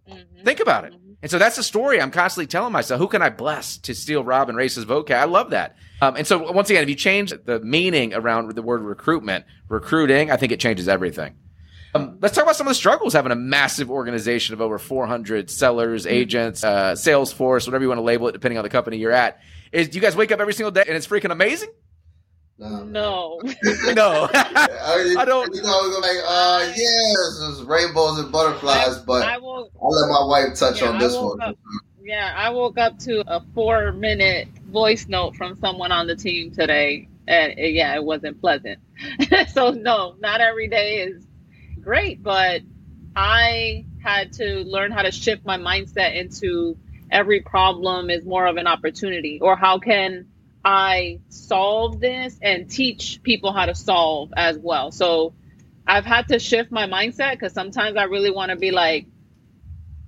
[0.10, 0.44] Mhm.
[0.44, 0.94] Think about it.
[0.94, 1.16] Mhm.
[1.22, 3.00] And so that's the story I'm constantly telling myself.
[3.00, 5.16] Who can I bless to steal Rob and Race's vocab?
[5.18, 5.76] I love that.
[6.02, 10.30] Um, and so once again, if you change the meaning around the word recruitment, recruiting,
[10.30, 11.34] I think it changes everything.
[11.96, 15.50] Um, let's talk about some of the struggles having a massive organization of over 400
[15.50, 18.98] sellers, agents, uh, sales force, whatever you want to label it, depending on the company
[18.98, 19.40] you're at.
[19.72, 21.70] Is do you guys wake up every single day and it's freaking amazing?
[22.58, 22.92] Nah, man.
[22.94, 23.42] No.
[23.94, 24.30] No.
[24.34, 29.70] I, I don't- You know, like, uh, yes, it's rainbows and butterflies, but I will.
[29.82, 31.42] I'll let my wife touch Yeah, on this one.
[31.42, 31.58] up-
[32.02, 36.52] Yeah, I woke up to a four minute voice note from someone on the team
[36.52, 37.08] today.
[37.28, 38.80] And yeah, it wasn't pleasant.
[39.50, 41.26] so, no, not every day is
[41.82, 42.62] great, but
[43.16, 46.78] I had to learn how to shift my mindset into
[47.10, 50.28] every problem is more of an opportunity, or how can
[50.66, 54.92] I solve this and teach people how to solve as well.
[54.92, 55.36] So,
[55.88, 59.06] I've had to shift my mindset because sometimes I really want to be like,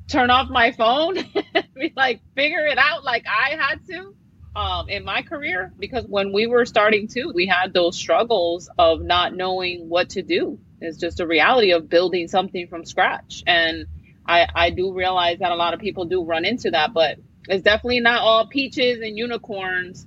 [0.08, 1.16] turn off my phone
[1.76, 4.16] be like figure it out like i had to
[4.58, 5.72] um, in my career.
[5.78, 10.24] Because when we were starting too we had those struggles of not knowing what to
[10.24, 10.60] do.
[10.82, 13.44] It's just a reality of building something from scratch.
[13.46, 13.86] And
[14.26, 17.18] i i do realize that a lot of people do run into that but
[17.48, 20.06] it's definitely not all peaches and unicorns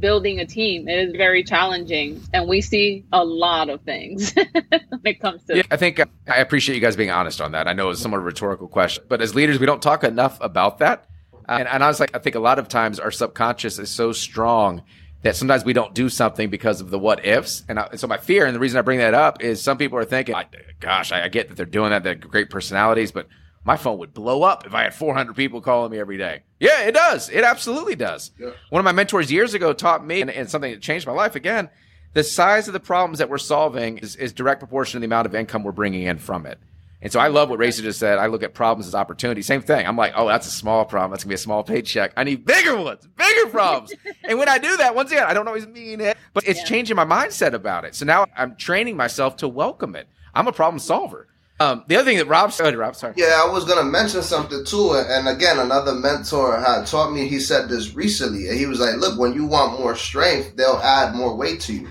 [0.00, 5.00] building a team it is very challenging and we see a lot of things when
[5.04, 7.68] it comes to Yeah, I think uh, I appreciate you guys being honest on that.
[7.68, 10.78] I know it's somewhat a rhetorical question, but as leaders, we don't talk enough about
[10.78, 11.06] that.
[11.48, 14.82] Uh, and, and honestly, I think a lot of times our subconscious is so strong
[15.22, 17.64] that sometimes we don't do something because of the what ifs.
[17.68, 19.98] And I, so my fear, and the reason I bring that up is some people
[19.98, 20.46] are thinking, I,
[20.78, 22.04] gosh, I, I get that they're doing that.
[22.04, 23.26] They're great personalities, but
[23.68, 26.42] my phone would blow up if I had 400 people calling me every day.
[26.58, 27.28] Yeah, it does.
[27.28, 28.30] It absolutely does.
[28.40, 28.52] Yeah.
[28.70, 31.34] One of my mentors years ago taught me, and, and something that changed my life
[31.34, 31.68] again,
[32.14, 35.26] the size of the problems that we're solving is, is direct proportion to the amount
[35.26, 36.58] of income we're bringing in from it.
[37.02, 38.18] And so I love what Raysa just said.
[38.18, 39.42] I look at problems as opportunity.
[39.42, 39.86] Same thing.
[39.86, 41.10] I'm like, oh, that's a small problem.
[41.10, 42.14] That's gonna be a small paycheck.
[42.16, 43.92] I need bigger ones, bigger problems.
[44.24, 46.64] and when I do that, once again, I don't always mean it, but it's yeah.
[46.64, 47.94] changing my mindset about it.
[47.94, 50.08] So now I'm training myself to welcome it.
[50.34, 51.27] I'm a problem solver.
[51.60, 53.14] Um, the other thing that Rob said, Rob, sorry.
[53.16, 54.92] Yeah, I was gonna mention something too.
[54.94, 57.28] And again, another mentor had taught me.
[57.28, 60.80] He said this recently, and he was like, "Look, when you want more strength, they'll
[60.82, 61.88] add more weight to you,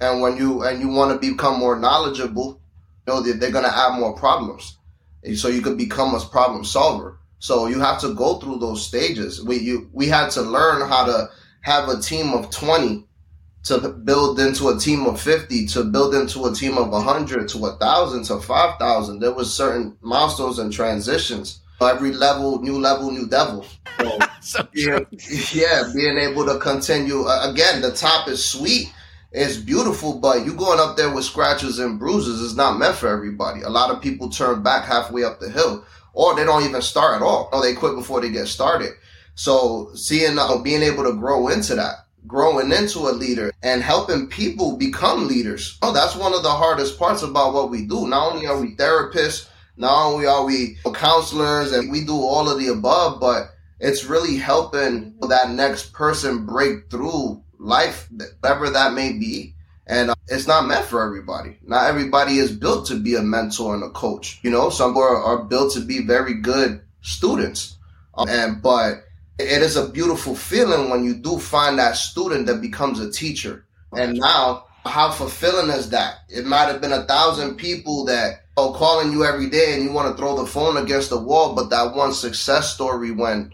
[0.00, 2.60] and when you and you want to become more knowledgeable,
[3.06, 4.78] know that they're going to add more problems.
[5.34, 7.18] So you could become a problem solver.
[7.38, 9.42] So you have to go through those stages.
[9.42, 11.30] We you we had to learn how to
[11.62, 13.06] have a team of 20
[13.64, 17.58] to build into a team of 50 to build into a team of 100 to
[17.58, 21.60] 1000 to 5000 there was certain milestones and transitions.
[21.80, 23.66] Every level new level new devil.
[23.98, 25.00] So, so yeah,
[25.52, 27.22] yeah being able to continue.
[27.24, 28.92] Uh, again the top is sweet
[29.34, 33.08] it's beautiful, but you going up there with scratches and bruises is not meant for
[33.08, 33.62] everybody.
[33.62, 37.16] A lot of people turn back halfway up the hill, or they don't even start
[37.16, 38.92] at all, or they quit before they get started.
[39.34, 44.28] So seeing, uh, being able to grow into that, growing into a leader and helping
[44.28, 45.78] people become leaders.
[45.82, 48.08] Oh, that's one of the hardest parts about what we do.
[48.08, 52.58] Not only are we therapists, not only are we counselors and we do all of
[52.58, 58.08] the above, but it's really helping that next person break through life,
[58.40, 59.54] whatever that may be.
[59.86, 61.58] And uh, it's not meant for everybody.
[61.62, 64.40] Not everybody is built to be a mentor and a coach.
[64.42, 67.76] You know, some are, are built to be very good students.
[68.16, 69.04] Um, and, but
[69.38, 73.64] it is a beautiful feeling when you do find that student that becomes a teacher.
[73.92, 76.18] And now, how fulfilling is that?
[76.28, 79.92] It might have been a thousand people that are calling you every day and you
[79.92, 83.52] want to throw the phone against the wall, but that one success story when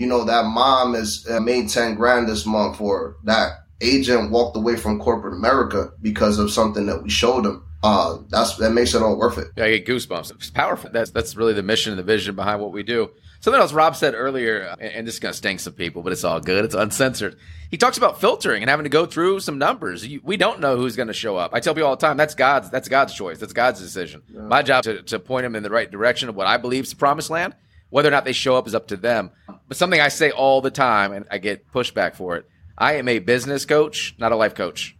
[0.00, 4.56] you know, that mom is uh, made 10 grand this month or that agent walked
[4.56, 7.62] away from corporate America because of something that we showed them.
[7.82, 9.48] Uh, that's, that makes it all worth it.
[9.56, 10.30] Yeah, I get goosebumps.
[10.32, 10.88] It's powerful.
[10.90, 13.10] That's, that's really the mission and the vision behind what we do.
[13.40, 16.12] Something else Rob said earlier, uh, and this is going to stink some people, but
[16.12, 16.64] it's all good.
[16.66, 17.38] It's uncensored.
[17.70, 20.06] He talks about filtering and having to go through some numbers.
[20.22, 21.54] We don't know who's going to show up.
[21.54, 23.38] I tell people all the time, that's God's, that's God's choice.
[23.38, 24.22] That's God's decision.
[24.28, 24.42] Yeah.
[24.42, 26.90] My job to, to point them in the right direction of what I believe is
[26.90, 27.54] the promised land.
[27.88, 29.30] Whether or not they show up is up to them.
[29.66, 32.46] But something I say all the time, and I get pushback for it.
[32.76, 34.96] I am a business coach, not a life coach.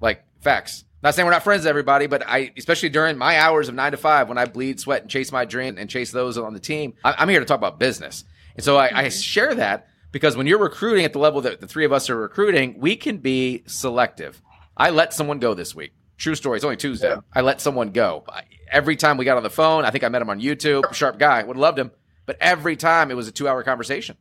[0.00, 0.84] Like facts.
[1.02, 3.98] Not saying we're not friends, everybody, but I, especially during my hours of nine to
[3.98, 6.94] five, when I bleed, sweat, and chase my dream and chase those on the team,
[7.04, 8.24] I'm here to talk about business.
[8.54, 9.08] And so I, I mm-hmm.
[9.08, 12.16] share that because when you're recruiting at the level that the three of us are
[12.16, 14.40] recruiting, we can be selective.
[14.76, 15.92] I let someone go this week.
[16.18, 16.56] True story.
[16.56, 17.08] It's only Tuesday.
[17.08, 17.20] Yeah.
[17.32, 18.24] I let someone go.
[18.70, 20.94] Every time we got on the phone, I think I met him on YouTube.
[20.94, 21.42] Sharp guy.
[21.42, 21.90] Would have loved him.
[22.26, 24.16] But every time it was a two hour conversation.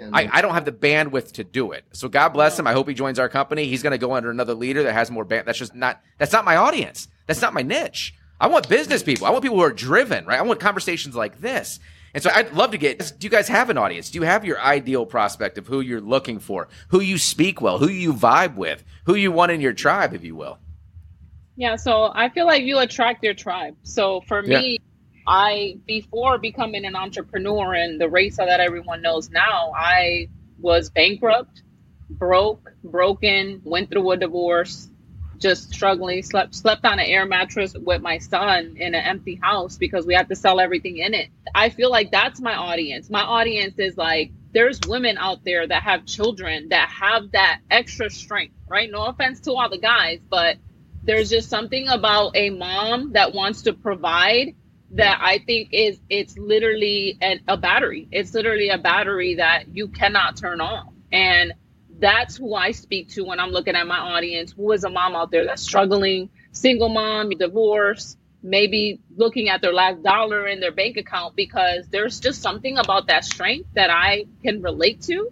[0.00, 1.84] I, I, don't have the bandwidth to do it.
[1.92, 2.66] So God bless him.
[2.66, 3.66] I hope he joins our company.
[3.66, 5.46] He's going to go under another leader that has more band.
[5.46, 7.08] That's just not, that's not my audience.
[7.26, 8.14] That's not my niche.
[8.40, 9.26] I want business people.
[9.26, 10.38] I want people who are driven, right?
[10.38, 11.80] I want conversations like this.
[12.14, 14.10] And so I'd love to get, do you guys have an audience?
[14.10, 17.78] Do you have your ideal prospect of who you're looking for, who you speak well,
[17.78, 20.58] who you vibe with, who you want in your tribe, if you will?
[21.56, 21.74] Yeah.
[21.74, 23.76] So I feel like you attract your tribe.
[23.82, 24.87] So for me, yeah
[25.28, 31.62] I before becoming an entrepreneur and the Raysa that everyone knows now, I was bankrupt,
[32.08, 34.88] broke, broken, went through a divorce,
[35.36, 39.76] just struggling, slept slept on an air mattress with my son in an empty house
[39.76, 41.28] because we had to sell everything in it.
[41.54, 43.10] I feel like that's my audience.
[43.10, 48.08] My audience is like there's women out there that have children that have that extra
[48.08, 48.90] strength, right?
[48.90, 50.56] No offense to all the guys, but
[51.02, 54.54] there's just something about a mom that wants to provide
[54.92, 58.08] that I think is it's literally a, a battery.
[58.10, 60.92] It's literally a battery that you cannot turn off.
[61.12, 61.54] And
[61.98, 64.52] that's who I speak to when I'm looking at my audience.
[64.52, 69.72] Who is a mom out there that's struggling, single mom, divorce, maybe looking at their
[69.72, 74.26] last dollar in their bank account because there's just something about that strength that I
[74.42, 75.30] can relate to.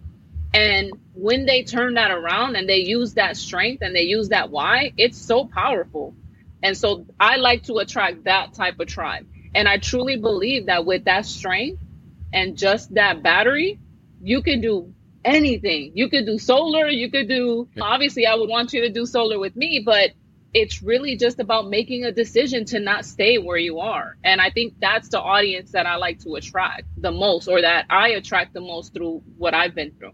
[0.52, 4.50] And when they turn that around and they use that strength and they use that
[4.50, 6.14] why, it's so powerful.
[6.62, 9.26] And so I like to attract that type of tribe.
[9.56, 11.82] And I truly believe that with that strength
[12.30, 13.80] and just that battery,
[14.20, 14.92] you can do
[15.24, 15.92] anything.
[15.94, 19.38] You could do solar, you could do, obviously, I would want you to do solar
[19.38, 20.10] with me, but
[20.52, 24.18] it's really just about making a decision to not stay where you are.
[24.22, 27.86] And I think that's the audience that I like to attract the most, or that
[27.88, 30.12] I attract the most through what I've been through.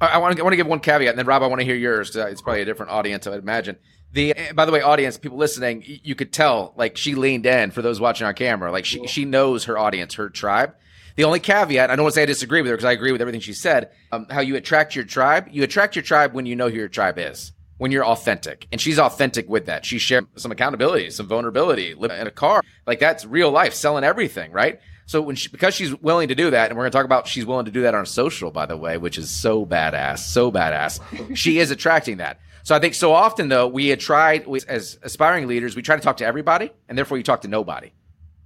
[0.00, 1.64] I want to, I want to give one caveat, and then Rob, I want to
[1.64, 2.14] hear yours.
[2.14, 3.76] Uh, it's probably a different audience, I would imagine.
[4.12, 7.70] The eh, by the way, audience, people listening, you could tell like she leaned in
[7.70, 8.72] for those watching on camera.
[8.72, 10.74] Like she she knows her audience, her tribe.
[11.16, 13.10] The only caveat, I don't want to say I disagree with her because I agree
[13.12, 13.90] with everything she said.
[14.12, 16.88] Um, how you attract your tribe, you attract your tribe when you know who your
[16.88, 17.52] tribe is.
[17.78, 18.66] when you're authentic.
[18.72, 19.84] And she's authentic with that.
[19.84, 22.62] She shared some accountability, some vulnerability, living in a car.
[22.86, 24.80] Like that's real life, selling everything, right?
[25.08, 27.26] So when she, because she's willing to do that, and we're going to talk about
[27.26, 30.52] she's willing to do that on social, by the way, which is so badass, so
[30.52, 31.34] badass.
[31.34, 32.38] she is attracting that.
[32.62, 35.96] So I think so often though we had tried we, as aspiring leaders, we try
[35.96, 37.90] to talk to everybody, and therefore you talk to nobody.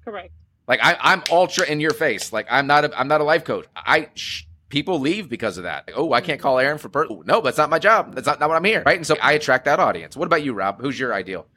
[0.05, 0.33] Correct.
[0.69, 2.33] Like I, I'm ultra in your face.
[2.33, 3.67] Like I'm not a, I'm not a life coach.
[3.75, 5.89] I sh- people leave because of that.
[5.89, 8.15] Like, oh, I can't call Aaron for per- no, that's not my job.
[8.15, 8.97] That's not, not what I'm here, right?
[8.97, 10.17] And so I attract that audience.
[10.17, 10.81] What about you, Rob?
[10.81, 11.49] Who's your ideal?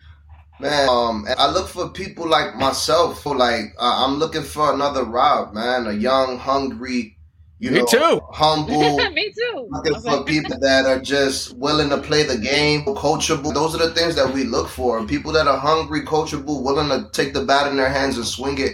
[0.59, 3.23] Man, um, I look for people like myself.
[3.23, 7.17] Who like uh, I'm looking for another Rob, man, a young, hungry,
[7.59, 8.21] you Me know, too.
[8.31, 8.97] humble.
[9.11, 9.67] Me too.
[9.69, 13.53] looking for people that are just willing to play the game, coachable.
[13.53, 15.05] Those are the things that we look for.
[15.05, 18.57] People that are hungry, coachable, willing to take the bat in their hands and swing
[18.59, 18.73] it,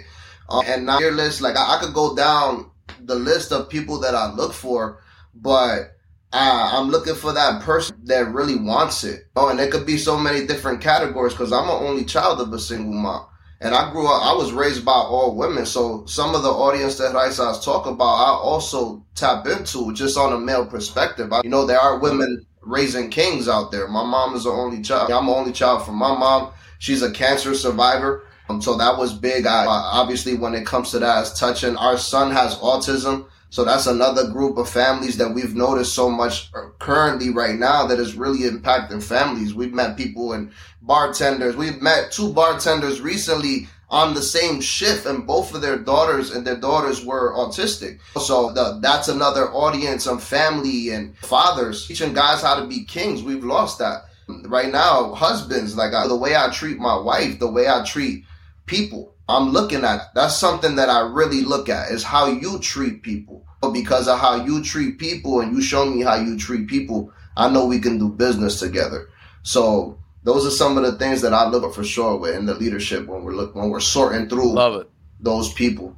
[0.49, 1.41] um, and not fearless.
[1.41, 5.01] Like I, I could go down the list of people that I look for,
[5.33, 5.95] but
[6.33, 9.25] uh, I'm looking for that person that really wants it.
[9.35, 12.53] Oh, and it could be so many different categories because I'm an only child of
[12.53, 13.27] a single mom.
[13.59, 15.67] And I grew up, I was raised by all women.
[15.67, 20.17] So some of the audience that I was talk about, I also tap into just
[20.17, 21.31] on a male perspective.
[21.31, 23.87] I, you know, there are women raising kings out there.
[23.87, 25.11] My mom is the only child.
[25.11, 26.53] I'm the only child from my mom.
[26.79, 28.23] She's a cancer survivor.
[28.49, 29.45] Um, so that was big.
[29.45, 31.75] I, obviously, when it comes to that, it's touching.
[31.77, 33.27] Our son has autism.
[33.51, 37.99] So that's another group of families that we've noticed so much currently right now that
[37.99, 39.53] is really impacting families.
[39.53, 41.57] We've met people and bartenders.
[41.57, 46.47] We've met two bartenders recently on the same shift and both of their daughters and
[46.47, 47.99] their daughters were autistic.
[48.21, 53.21] So the, that's another audience of family and fathers teaching guys how to be kings.
[53.21, 54.05] We've lost that.
[54.45, 58.23] Right now, husbands, like uh, the way I treat my wife, the way I treat
[58.65, 59.10] people.
[59.31, 63.45] I'm looking at that's something that I really look at is how you treat people.
[63.61, 67.11] But because of how you treat people and you show me how you treat people,
[67.37, 69.09] I know we can do business together.
[69.43, 72.45] So those are some of the things that I look at for sure with in
[72.45, 74.89] the leadership when we're look when we're sorting through Love it.
[75.19, 75.95] those people.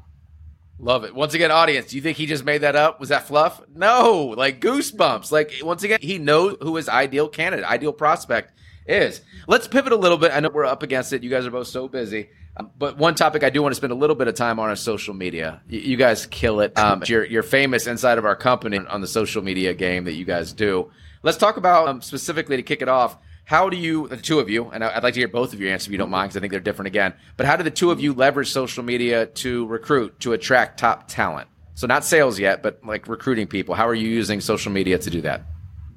[0.80, 1.16] Love it.
[1.16, 3.00] Once again, audience, do you think he just made that up?
[3.00, 3.62] Was that fluff?
[3.74, 5.32] No, like goosebumps.
[5.32, 8.52] Like once again, he knows who his ideal candidate, ideal prospect
[8.86, 9.22] is.
[9.48, 10.34] Let's pivot a little bit.
[10.34, 11.24] I know we're up against it.
[11.24, 12.30] You guys are both so busy.
[12.56, 14.70] Um, but one topic I do want to spend a little bit of time on
[14.72, 15.62] is social media.
[15.68, 16.78] You, you guys kill it.
[16.78, 20.26] Um, you're, you're famous inside of our company on the social media game that you
[20.26, 20.92] guys do.
[21.24, 23.18] Let's talk about um, specifically to kick it off.
[23.46, 25.72] How do you, the two of you, and I'd like to hear both of your
[25.72, 27.14] answers if you don't mind, because I think they're different again.
[27.36, 31.08] But how do the two of you leverage social media to recruit, to attract top
[31.08, 31.50] talent?
[31.76, 33.76] So not sales yet, but like recruiting people.
[33.76, 35.42] How are you using social media to do that?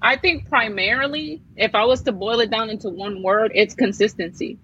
[0.02, 4.58] I think primarily, if I was to boil it down into one word, it's consistency.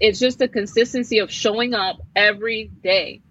[0.00, 3.22] It's just the consistency of showing up every day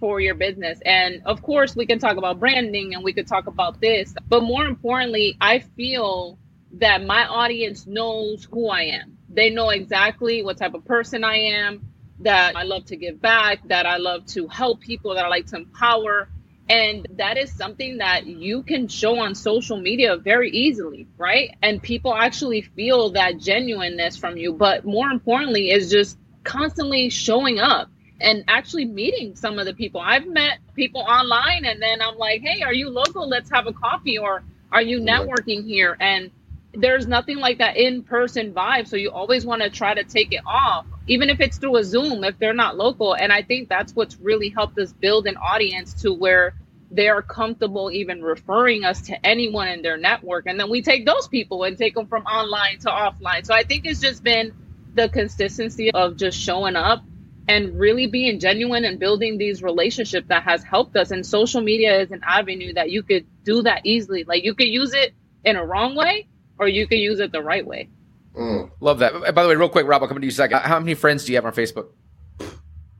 [0.00, 0.78] for your business.
[0.84, 4.42] And of course, we can talk about branding and we could talk about this, but
[4.42, 6.38] more importantly, I feel
[6.78, 9.18] that my audience knows who I am.
[9.28, 11.86] They know exactly what type of person I am,
[12.20, 15.46] that I love to give back, that I love to help people, that I like
[15.46, 16.28] to empower.
[16.68, 21.54] And that is something that you can show on social media very easily, right?
[21.62, 24.54] And people actually feel that genuineness from you.
[24.54, 30.00] But more importantly, is just constantly showing up and actually meeting some of the people.
[30.00, 33.28] I've met people online and then I'm like, hey, are you local?
[33.28, 34.16] Let's have a coffee.
[34.16, 35.96] Or are you networking here?
[36.00, 36.30] And
[36.72, 38.88] there's nothing like that in person vibe.
[38.88, 41.84] So you always want to try to take it off, even if it's through a
[41.84, 43.14] Zoom, if they're not local.
[43.14, 46.54] And I think that's what's really helped us build an audience to where
[46.90, 50.46] they are comfortable even referring us to anyone in their network.
[50.46, 53.44] And then we take those people and take them from online to offline.
[53.44, 54.54] So I think it's just been
[54.94, 57.02] the consistency of just showing up
[57.48, 61.10] and really being genuine and building these relationships that has helped us.
[61.10, 64.24] And social media is an avenue that you could do that easily.
[64.24, 65.12] Like you could use it
[65.44, 66.26] in a wrong way
[66.58, 67.88] or you could use it the right way.
[68.36, 68.70] Mm.
[68.80, 69.34] Love that.
[69.34, 70.58] By the way, real quick, Rob, I'll come to you in a second.
[70.60, 71.86] How many friends do you have on Facebook?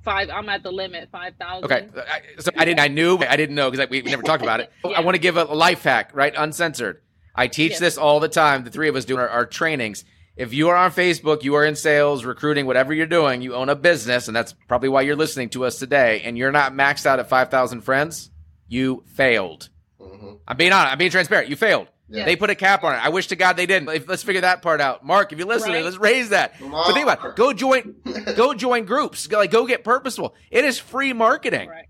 [0.05, 0.29] Five.
[0.31, 1.09] I'm at the limit.
[1.11, 1.65] Five thousand.
[1.65, 2.81] Okay, I, so I didn't.
[2.81, 3.17] I knew.
[3.19, 4.71] I didn't know because we, we never talked about it.
[4.85, 4.99] Yeah.
[4.99, 6.33] I want to give a life hack, right?
[6.37, 7.01] Uncensored.
[7.35, 7.81] I teach Yes.
[7.81, 8.65] this all the time.
[8.65, 10.05] The three of us do our, our trainings.
[10.37, 13.69] If you are on Facebook, you are in sales, recruiting, whatever you're doing, you own
[13.71, 16.21] a business, and that's probably why you're listening to us today.
[16.25, 18.31] And you're not maxed out at five thousand friends.
[18.69, 19.71] You failed.
[20.01, 20.39] Mhm.
[20.47, 20.93] I'm being honest.
[20.93, 21.49] I'm being transparent.
[21.49, 21.89] You failed.
[22.09, 22.25] Yeah.
[22.27, 22.99] They put a cap on it.
[23.05, 23.87] I wish to God they didn't.
[24.09, 25.05] Let's figure that part out.
[25.07, 25.85] Mark, if you're listening, Right.
[25.85, 26.55] let's raise that.
[26.61, 27.37] But think about it.
[27.37, 27.95] Go join,
[28.37, 29.27] go join groups.
[29.27, 30.35] Go, like, go get purposeful.
[30.51, 31.69] It is free marketing.
[31.71, 31.87] Right.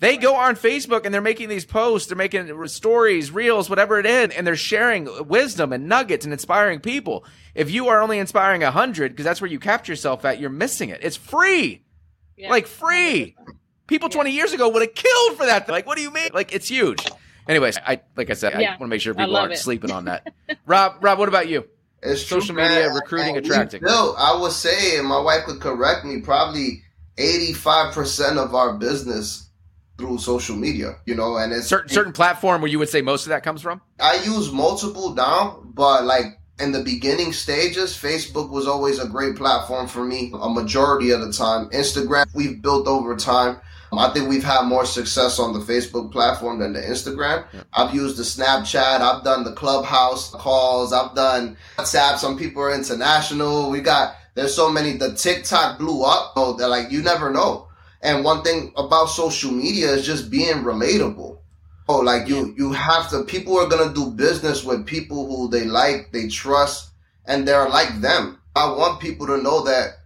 [0.00, 4.06] They go on Facebook and they're making these posts, they're making stories, reels, whatever it
[4.06, 7.24] is, and they're sharing wisdom and nuggets and inspiring people.
[7.56, 10.50] If you are only inspiring a hundred, because that's where you capture yourself at, you're
[10.50, 11.00] missing it.
[11.02, 11.82] It's free,
[12.36, 12.48] Yeah.
[12.48, 13.34] like free.
[13.88, 15.68] People 20 years ago would have killed for that.
[15.68, 16.28] Like, what do you mean?
[16.32, 17.04] Like, it's huge.
[17.48, 19.58] Anyways, I like I said, I want to make sure people aren't it.
[19.58, 20.32] sleeping on that.
[20.66, 21.66] Rob, Rob, what about you?
[22.02, 22.94] It's social true, media man.
[22.94, 23.82] recruiting And attracting.
[23.82, 26.82] No, I would say, and my wife could correct me, probably
[27.16, 29.48] eighty-five percent of our business
[29.96, 30.96] through social media.
[31.06, 33.62] You know, and it's certain certain platform where you would say most of that comes
[33.62, 33.80] from.
[33.98, 39.36] I use multiple now, but like in the beginning stages, Facebook was always a great
[39.36, 40.32] platform for me.
[40.38, 43.60] A majority of the time, Instagram we've built over time.
[43.92, 47.46] I think we've had more success on the Facebook platform than the Instagram.
[47.52, 47.62] Yeah.
[47.72, 49.00] I've used the Snapchat.
[49.00, 50.92] I've done the Clubhouse calls.
[50.92, 52.18] I've done WhatsApp.
[52.18, 53.70] Some people are international.
[53.70, 54.92] We got there's so many.
[54.92, 56.34] The TikTok blew up.
[56.36, 57.68] Oh, that like you never know.
[58.02, 61.38] And one thing about social media is just being relatable.
[61.88, 63.24] Oh, like you, you have to.
[63.24, 66.90] People are gonna do business with people who they like, they trust,
[67.24, 68.38] and they're like them.
[68.54, 69.98] I want people to know that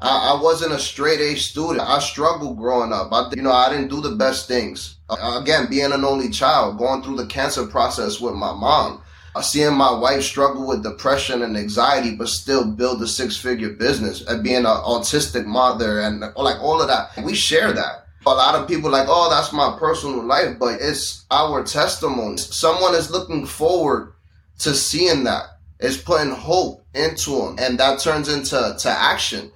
[0.00, 1.80] I, I wasn't a straight A student.
[1.80, 3.12] I struggled growing up.
[3.12, 4.96] I, you know, I didn't do the best things.
[5.08, 9.02] Uh, again, being an only child, going through the cancer process with my mom,
[9.34, 14.24] uh, seeing my wife struggle with depression and anxiety, but still build a six-figure business,
[14.26, 17.10] and being an autistic mother, and like all of that.
[17.24, 21.24] We share that a lot of people like, oh, that's my personal life, but it's
[21.30, 22.38] our testimony.
[22.38, 24.14] Someone is looking forward
[24.60, 25.58] to seeing that.
[25.80, 29.50] It's putting hope into them, and that turns into to action.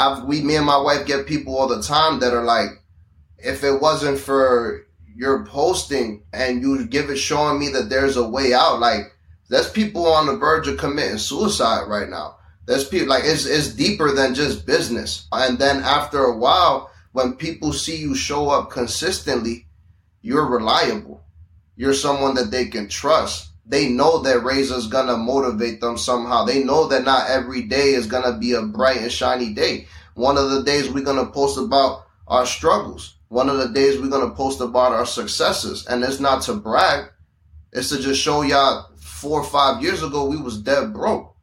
[0.00, 2.68] I've, we, me and my wife get people all the time that are like,
[3.38, 8.28] if it wasn't for your posting and you give it showing me that there's a
[8.28, 9.12] way out, like
[9.48, 12.36] there's people on the verge of committing suicide right now.
[12.66, 15.26] There's people like it's it's deeper than just business.
[15.32, 19.66] And then after a while, when people see you show up consistently,
[20.22, 21.24] you're reliable.
[21.76, 23.51] You're someone that they can trust.
[23.64, 26.44] They know that Raysa's gonna motivate them somehow.
[26.44, 29.86] They know that not every day is gonna be a bright and shiny day.
[30.14, 33.16] One of the days we're gonna post about our struggles.
[33.28, 35.86] One of the days we're gonna post about our successes.
[35.86, 37.10] And it's not to brag.
[37.72, 41.34] It's to just show y'all four or five years ago we was dead broke.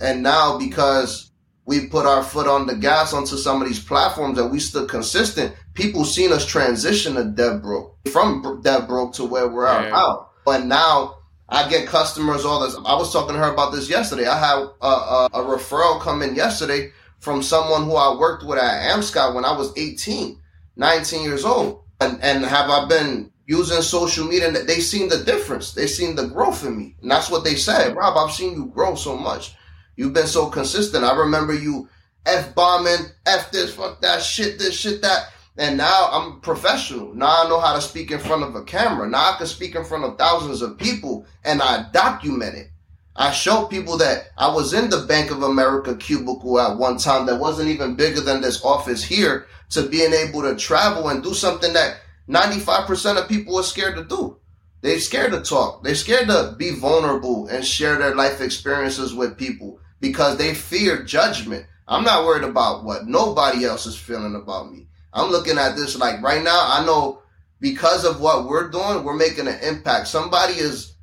[0.00, 1.30] And now because
[1.66, 4.88] we put our foot on the gas onto some of these platforms and we stood
[4.88, 9.90] consistent, people seen us transition to dead broke from dead broke to where we're at
[9.90, 10.28] now.
[10.44, 11.18] But now
[11.54, 12.74] I get customers all this.
[12.84, 14.26] I was talking to her about this yesterday.
[14.26, 16.90] I had a, a, a referral come in yesterday
[17.20, 20.40] from someone who I worked with at Amscot when I was 18,
[20.76, 21.84] 19 years old.
[22.00, 24.48] And, and have I been using social media?
[24.48, 25.72] And they seen the difference.
[25.72, 26.96] They seen the growth in me.
[27.02, 27.94] And that's what they said.
[27.94, 29.54] Rob, I've seen you grow so much.
[29.96, 31.04] You've been so consistent.
[31.04, 31.88] I remember you
[32.26, 35.28] F bombing, F this, fuck that, shit this, shit that.
[35.56, 37.14] And now I'm professional.
[37.14, 39.08] Now I know how to speak in front of a camera.
[39.08, 42.70] Now I can speak in front of thousands of people and I document it.
[43.16, 47.26] I show people that I was in the Bank of America cubicle at one time
[47.26, 51.32] that wasn't even bigger than this office here to being able to travel and do
[51.32, 51.98] something that
[52.28, 54.38] 95% of people are scared to do.
[54.80, 55.84] They're scared to talk.
[55.84, 61.04] They're scared to be vulnerable and share their life experiences with people because they fear
[61.04, 61.66] judgment.
[61.86, 64.88] I'm not worried about what nobody else is feeling about me.
[65.14, 67.22] I'm looking at this like right now, I know
[67.60, 70.08] because of what we're doing, we're making an impact.
[70.08, 70.96] Somebody is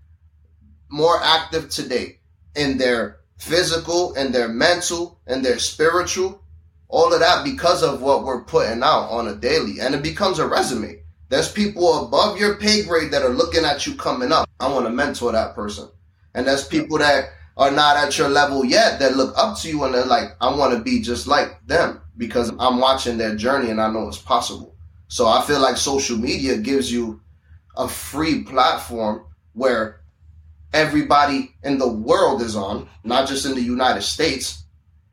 [0.89, 2.19] more active today
[2.55, 6.43] in their physical and their mental and their spiritual,
[6.89, 9.79] all of that because of what we're putting out on a daily.
[9.79, 11.01] And it becomes a resume.
[11.29, 14.49] There's people above your pay grade that are looking at you coming up.
[14.59, 15.87] I want to mentor that person.
[16.33, 19.85] And there's people that are not at your level yet that look up to you
[19.85, 23.71] and they're like, I want to be just like them because I'm watching their journey
[23.71, 24.75] and I know it's possible.
[25.07, 27.19] So I feel like social media gives you
[27.75, 30.01] a free platform where
[30.71, 34.65] everybody in the world is on, not just in the United States.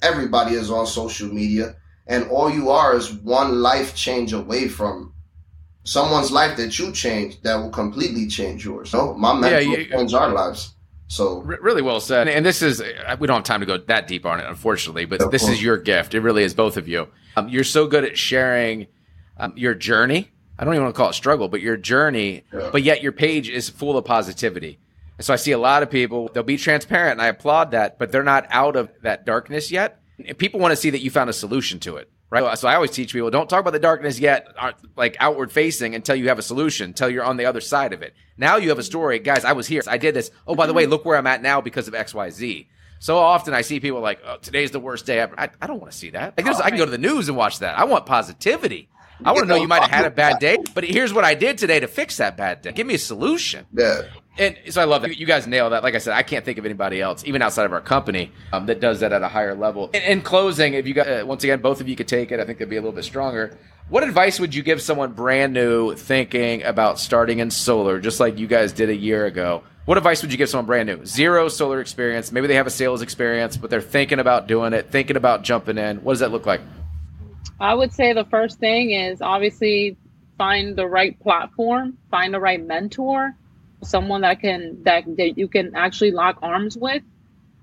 [0.02, 5.14] Everybody is on social media, and all you are is one life change away from
[5.84, 8.90] someone's life that you change that will completely change yours.
[8.90, 10.74] So my mentor Yeah, you- change our lives.
[11.08, 12.28] So R- really well said.
[12.28, 15.04] And this is, uh, we don't have time to go that deep on it, unfortunately,
[15.06, 15.54] but this course.
[15.54, 16.14] is your gift.
[16.14, 17.08] It really is both of you.
[17.36, 18.86] Um, you're so good at sharing
[19.38, 20.30] um, your journey.
[20.58, 22.68] I don't even want to call it struggle, but your journey, Yeah.
[22.72, 24.78] but yet your page is full of positivity.
[25.16, 27.98] And so I see a lot of people, they'll be transparent and I applaud that,
[27.98, 30.00] but they're not out of that darkness yet.
[30.24, 32.10] And people want to see that you found a solution to it.
[32.30, 32.58] Right.
[32.58, 35.94] So I always teach people don't talk about the darkness yet, uh, like outward facing
[35.94, 38.14] until you have a solution, until you're on the other side of it.
[38.36, 39.18] Now you have a story.
[39.18, 39.80] Guys, I was here.
[39.86, 40.30] I did this.
[40.46, 42.66] Oh, by the way, look where I'm at now because of XYZ.
[43.00, 45.38] So often I see people like, oh, today's the worst day ever.
[45.38, 46.34] I, I don't want to see that.
[46.36, 47.78] Like, I can go to the news and watch that.
[47.78, 48.88] I want positivity.
[49.24, 51.34] I want to know you might have had a bad day, but here's what I
[51.34, 52.72] did today to fix that bad day.
[52.72, 53.66] Give me a solution.
[53.72, 54.02] yeah,
[54.38, 55.16] And so I love that.
[55.16, 55.82] You guys nail that.
[55.82, 58.66] Like I said, I can't think of anybody else, even outside of our company, um,
[58.66, 59.90] that does that at a higher level.
[59.92, 62.40] In, in closing, if you got, uh, once again, both of you could take it,
[62.40, 63.58] I think they'd be a little bit stronger.
[63.88, 68.38] What advice would you give someone brand new thinking about starting in solar, just like
[68.38, 69.62] you guys did a year ago?
[69.88, 71.02] what advice would you give someone brand new?
[71.06, 72.30] Zero solar experience.
[72.30, 75.78] Maybe they have a sales experience, but they're thinking about doing it, thinking about jumping
[75.78, 76.04] in.
[76.04, 76.60] What does that look like?
[77.58, 79.96] I would say the first thing is obviously
[80.36, 83.34] find the right platform, find the right mentor,
[83.82, 87.02] someone that can that, that you can actually lock arms with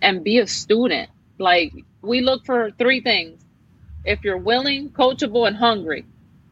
[0.01, 1.09] and be a student.
[1.38, 3.41] Like we look for three things.
[4.03, 6.05] If you're willing, coachable, and hungry,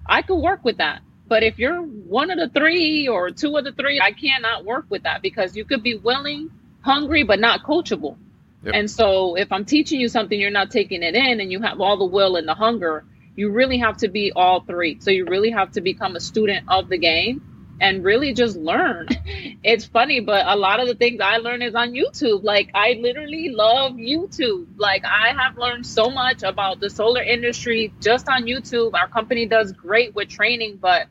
[0.05, 1.01] I could work with that.
[1.27, 4.85] But if you're one of the three or two of the three, I cannot work
[4.89, 6.49] with that because you could be willing,
[6.81, 8.17] hungry, but not coachable.
[8.63, 8.73] Yep.
[8.75, 11.79] And so if I'm teaching you something, you're not taking it in and you have
[11.79, 13.05] all the will and the hunger,
[13.35, 14.99] you really have to be all three.
[14.99, 17.41] So you really have to become a student of the game
[17.81, 19.07] and really just learn.
[19.63, 22.43] it's funny, but a lot of the things I learn is on YouTube.
[22.43, 24.67] Like I literally love YouTube.
[24.77, 28.93] Like I have learned so much about the solar industry just on YouTube.
[28.93, 31.07] Our company does great with training, but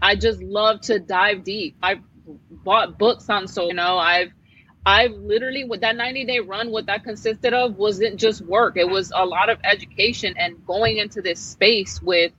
[0.00, 1.76] I just love to dive deep.
[1.82, 2.00] I've
[2.50, 4.32] bought books on solar, you know I've
[4.84, 8.76] I've literally with that 90 day run, what that consisted of wasn't just work.
[8.76, 12.32] It was a lot of education and going into this space with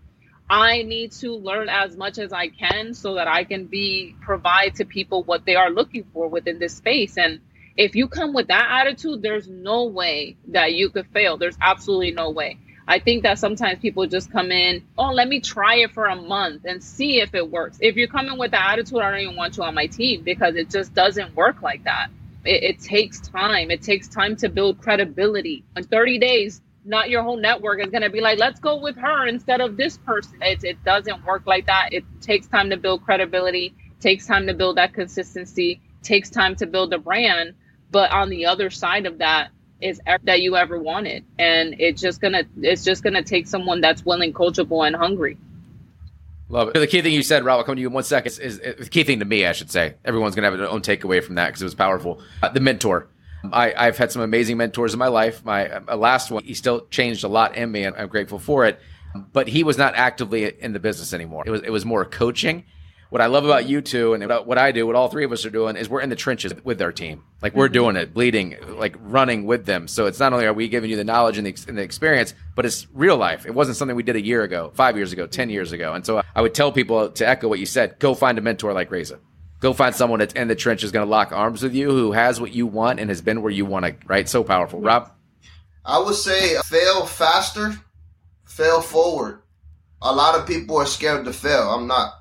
[0.53, 4.75] I need to learn as much as I can so that I can be provide
[4.75, 7.17] to people what they are looking for within this space.
[7.17, 7.39] And
[7.75, 11.37] if you come with that attitude, there's no way that you could fail.
[11.37, 12.59] There's absolutely no way.
[12.87, 16.15] I think that sometimes people just come in, oh, let me try it for a
[16.15, 17.79] month and see if it works.
[17.81, 20.55] If you're coming with that attitude, I don't even want you on my team because
[20.55, 22.09] it just doesn't work like that.
[22.45, 23.71] It, it takes time.
[23.71, 25.63] It takes time to build credibility.
[25.75, 28.97] In 30 days, not your whole network is going to be like, let's go with
[28.97, 30.41] her instead of this person.
[30.41, 31.89] It, it doesn't work like that.
[31.91, 36.65] It takes time to build credibility, takes time to build that consistency, takes time to
[36.65, 37.55] build a brand.
[37.91, 39.49] But on the other side of that,
[39.81, 44.05] is that you ever wanted and it's just gonna it's just gonna take someone that's
[44.05, 45.37] willing coachable and hungry
[46.53, 46.73] Love it.
[46.75, 48.59] The key thing you said, Rob, I'll come to you in one second, is, is,
[48.59, 49.95] is the key thing to me, I should say.
[50.05, 52.21] Everyone's going to have their own takeaway from that because it was powerful.
[52.43, 53.07] Uh, the mentor.
[53.51, 55.43] I, I've had some amazing mentors in my life.
[55.43, 58.65] My uh, last one, he still changed a lot in me, and I'm grateful for
[58.65, 58.79] it.
[59.31, 61.43] But he was not actively in the business anymore.
[61.45, 62.65] It was it was more coaching
[63.13, 65.45] what I love about you two and what I do, what all three of us
[65.45, 67.23] are doing, is we're in the trenches with our team.
[67.43, 67.73] Like we're mm-hmm.
[67.73, 69.87] doing it, bleeding, like running with them.
[69.87, 72.33] So it's not only are we giving you the knowledge and the, and the, experience,
[72.55, 73.45] but it's real life.
[73.45, 75.93] It wasn't something we did a year ago, five years ago, ten years ago.
[75.93, 78.73] And so I would tell people to echo what you said: go find a mentor
[78.73, 79.19] like Raysa.
[79.63, 82.11] Go find someone that's in the trench trenches, going to lock arms with you, who
[82.11, 83.95] has what you want and has been where you want to.
[84.05, 84.27] Right?
[84.27, 85.09] So powerful, Rob.
[85.85, 87.73] I would say fail faster,
[88.43, 89.41] fail forward.
[90.01, 91.69] A lot of people are scared to fail.
[91.69, 92.13] I'm not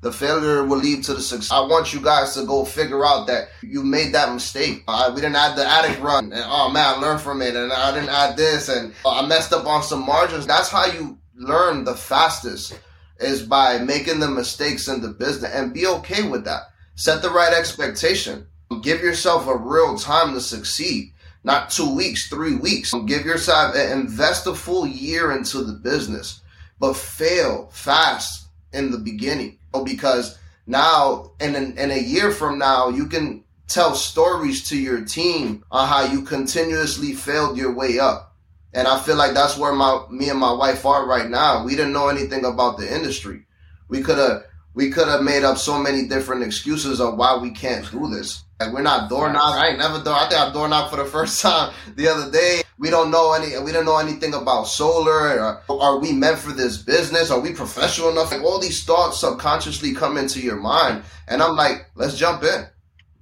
[0.00, 1.52] the failure will lead to the success.
[1.52, 4.82] I want you guys to go figure out that you made that mistake.
[4.88, 7.74] Uh, we didn't add the attic run, and oh man, I learned from it, and
[7.74, 10.46] I didn't add this, and I messed up on some margins.
[10.46, 12.78] That's how you learn the fastest
[13.18, 16.62] is by making the mistakes in the business and be okay with that.
[16.96, 18.46] Set the right expectation.
[18.82, 21.12] Give yourself a real time to succeed.
[21.44, 22.92] Not two weeks, three weeks.
[23.06, 26.40] Give yourself, invest a full year into the business,
[26.80, 33.06] but fail fast in the beginning because now in, in a year from now you
[33.06, 38.34] can tell stories to your team on how you continuously failed your way up
[38.72, 41.76] and i feel like that's where my me and my wife are right now we
[41.76, 43.44] didn't know anything about the industry
[43.88, 44.44] we could have
[44.76, 48.44] we could have made up so many different excuses of why we can't do this
[48.58, 49.54] like we're not door knock.
[49.54, 50.14] I ain't never door.
[50.14, 52.62] I think I door knocked for the first time the other day.
[52.78, 53.58] We don't know any.
[53.58, 55.60] We don't know anything about solar.
[55.68, 57.30] Or, are we meant for this business?
[57.30, 58.30] Are we professional enough?
[58.30, 62.66] Like all these thoughts subconsciously come into your mind, and I'm like, let's jump in.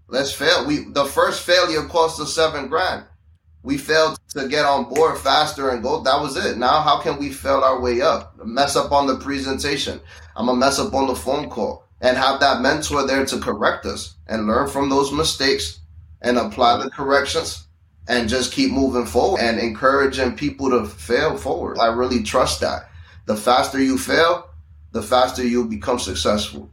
[0.07, 0.67] Let's fail.
[0.67, 3.05] We the first failure cost us seven grand.
[3.65, 6.03] We failed to get on board faster and go.
[6.03, 6.59] That was it.
[6.59, 8.37] Now, how can we fail our way up?
[8.45, 10.01] Mess up on the presentation.
[10.37, 13.87] I'm gonna mess up on the phone call and have that mentor there to correct
[13.87, 15.81] us and learn from those mistakes
[16.21, 17.67] and apply the corrections
[18.07, 21.79] and just keep moving forward and encouraging people to fail forward.
[21.79, 22.91] I really trust that.
[23.25, 24.51] The faster you fail,
[24.93, 26.71] the faster you'll become successful.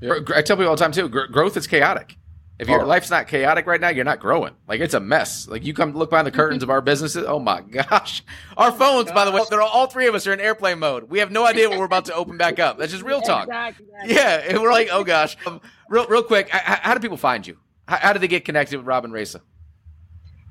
[0.00, 2.16] I tell people all the time too, growth is chaotic.
[2.58, 2.86] If your oh.
[2.86, 4.54] life's not chaotic right now, you're not growing.
[4.66, 5.46] Like it's a mess.
[5.46, 7.24] Like you come look behind the curtains of our businesses.
[7.26, 8.22] Oh my gosh.
[8.56, 11.10] Our phones, by the way, they're all, all, three of us are in airplane mode.
[11.10, 12.78] We have no idea what we're about to open back up.
[12.78, 13.44] That's just real talk.
[13.44, 14.42] Exactly, Yeah.
[14.48, 15.36] And we're like, oh gosh.
[15.46, 16.48] Um, real, real quick.
[16.48, 17.58] How, how, do people find you?
[17.86, 19.40] How, how do they get connected with Robin Raysa?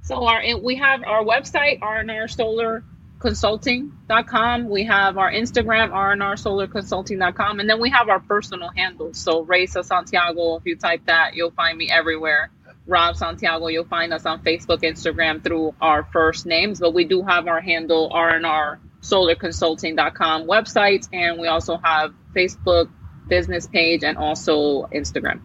[0.03, 2.83] So our, we have our website, R&R Solar
[3.26, 4.69] consulting.com.
[4.69, 9.17] We have our Instagram, rnrsolarconsulting.com, and then we have our personal handles.
[9.17, 12.51] So Raysa Santiago, if you type that, you'll find me everywhere.
[12.86, 17.23] Rob Santiago, you'll find us on Facebook, Instagram through our first names, but we do
[17.23, 22.91] have our handle rnrsolarconsulting.com website, and we also have Facebook
[23.28, 25.41] business page and also Instagram.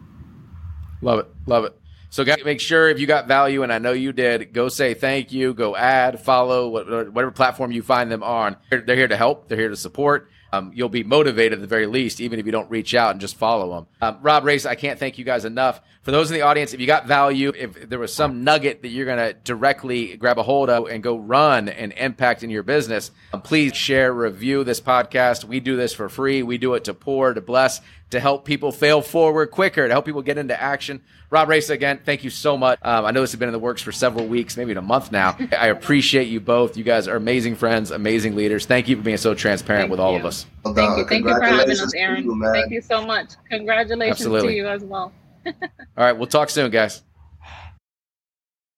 [1.01, 1.29] Love it.
[1.47, 1.80] Love it.
[2.13, 4.95] So, guys, make sure if you got value, and I know you did, go say
[4.95, 8.57] thank you, go add, follow, whatever platform you find them on.
[8.69, 10.29] They're here to help, they're here to support.
[10.53, 13.21] Um, you'll be motivated at the very least, even if you don't reach out and
[13.21, 13.87] just follow them.
[14.01, 15.81] Um, Rob Race, I can't thank you guys enough.
[16.03, 18.89] For those in the audience, if you got value, if there was some nugget that
[18.89, 22.65] you're going to directly grab a hold of and go run and impact in your
[22.65, 25.45] business, um, please share, review this podcast.
[25.45, 26.43] We do this for free.
[26.43, 27.81] We do it to pour, to bless,
[28.11, 31.01] to help people fail forward quicker, to help people get into action.
[31.31, 32.79] Rob Race, again, thank you so much.
[32.83, 35.13] Um, I know this has been in the works for several weeks, maybe a month
[35.13, 35.37] now.
[35.57, 36.77] I appreciate you both.
[36.77, 38.67] You guys are amazing friends, amazing leaders.
[38.67, 40.47] Thank you for being so transparent Thank with all of us.
[40.65, 41.07] Thank you.
[41.07, 42.25] Thank you for having us, Aaron.
[42.25, 42.53] you.
[42.53, 43.33] Thank you so much.
[43.49, 44.49] Congratulations Absolutely.
[44.49, 45.13] to you as well.
[45.47, 45.55] All
[45.97, 47.03] right, we'll talk soon, guys.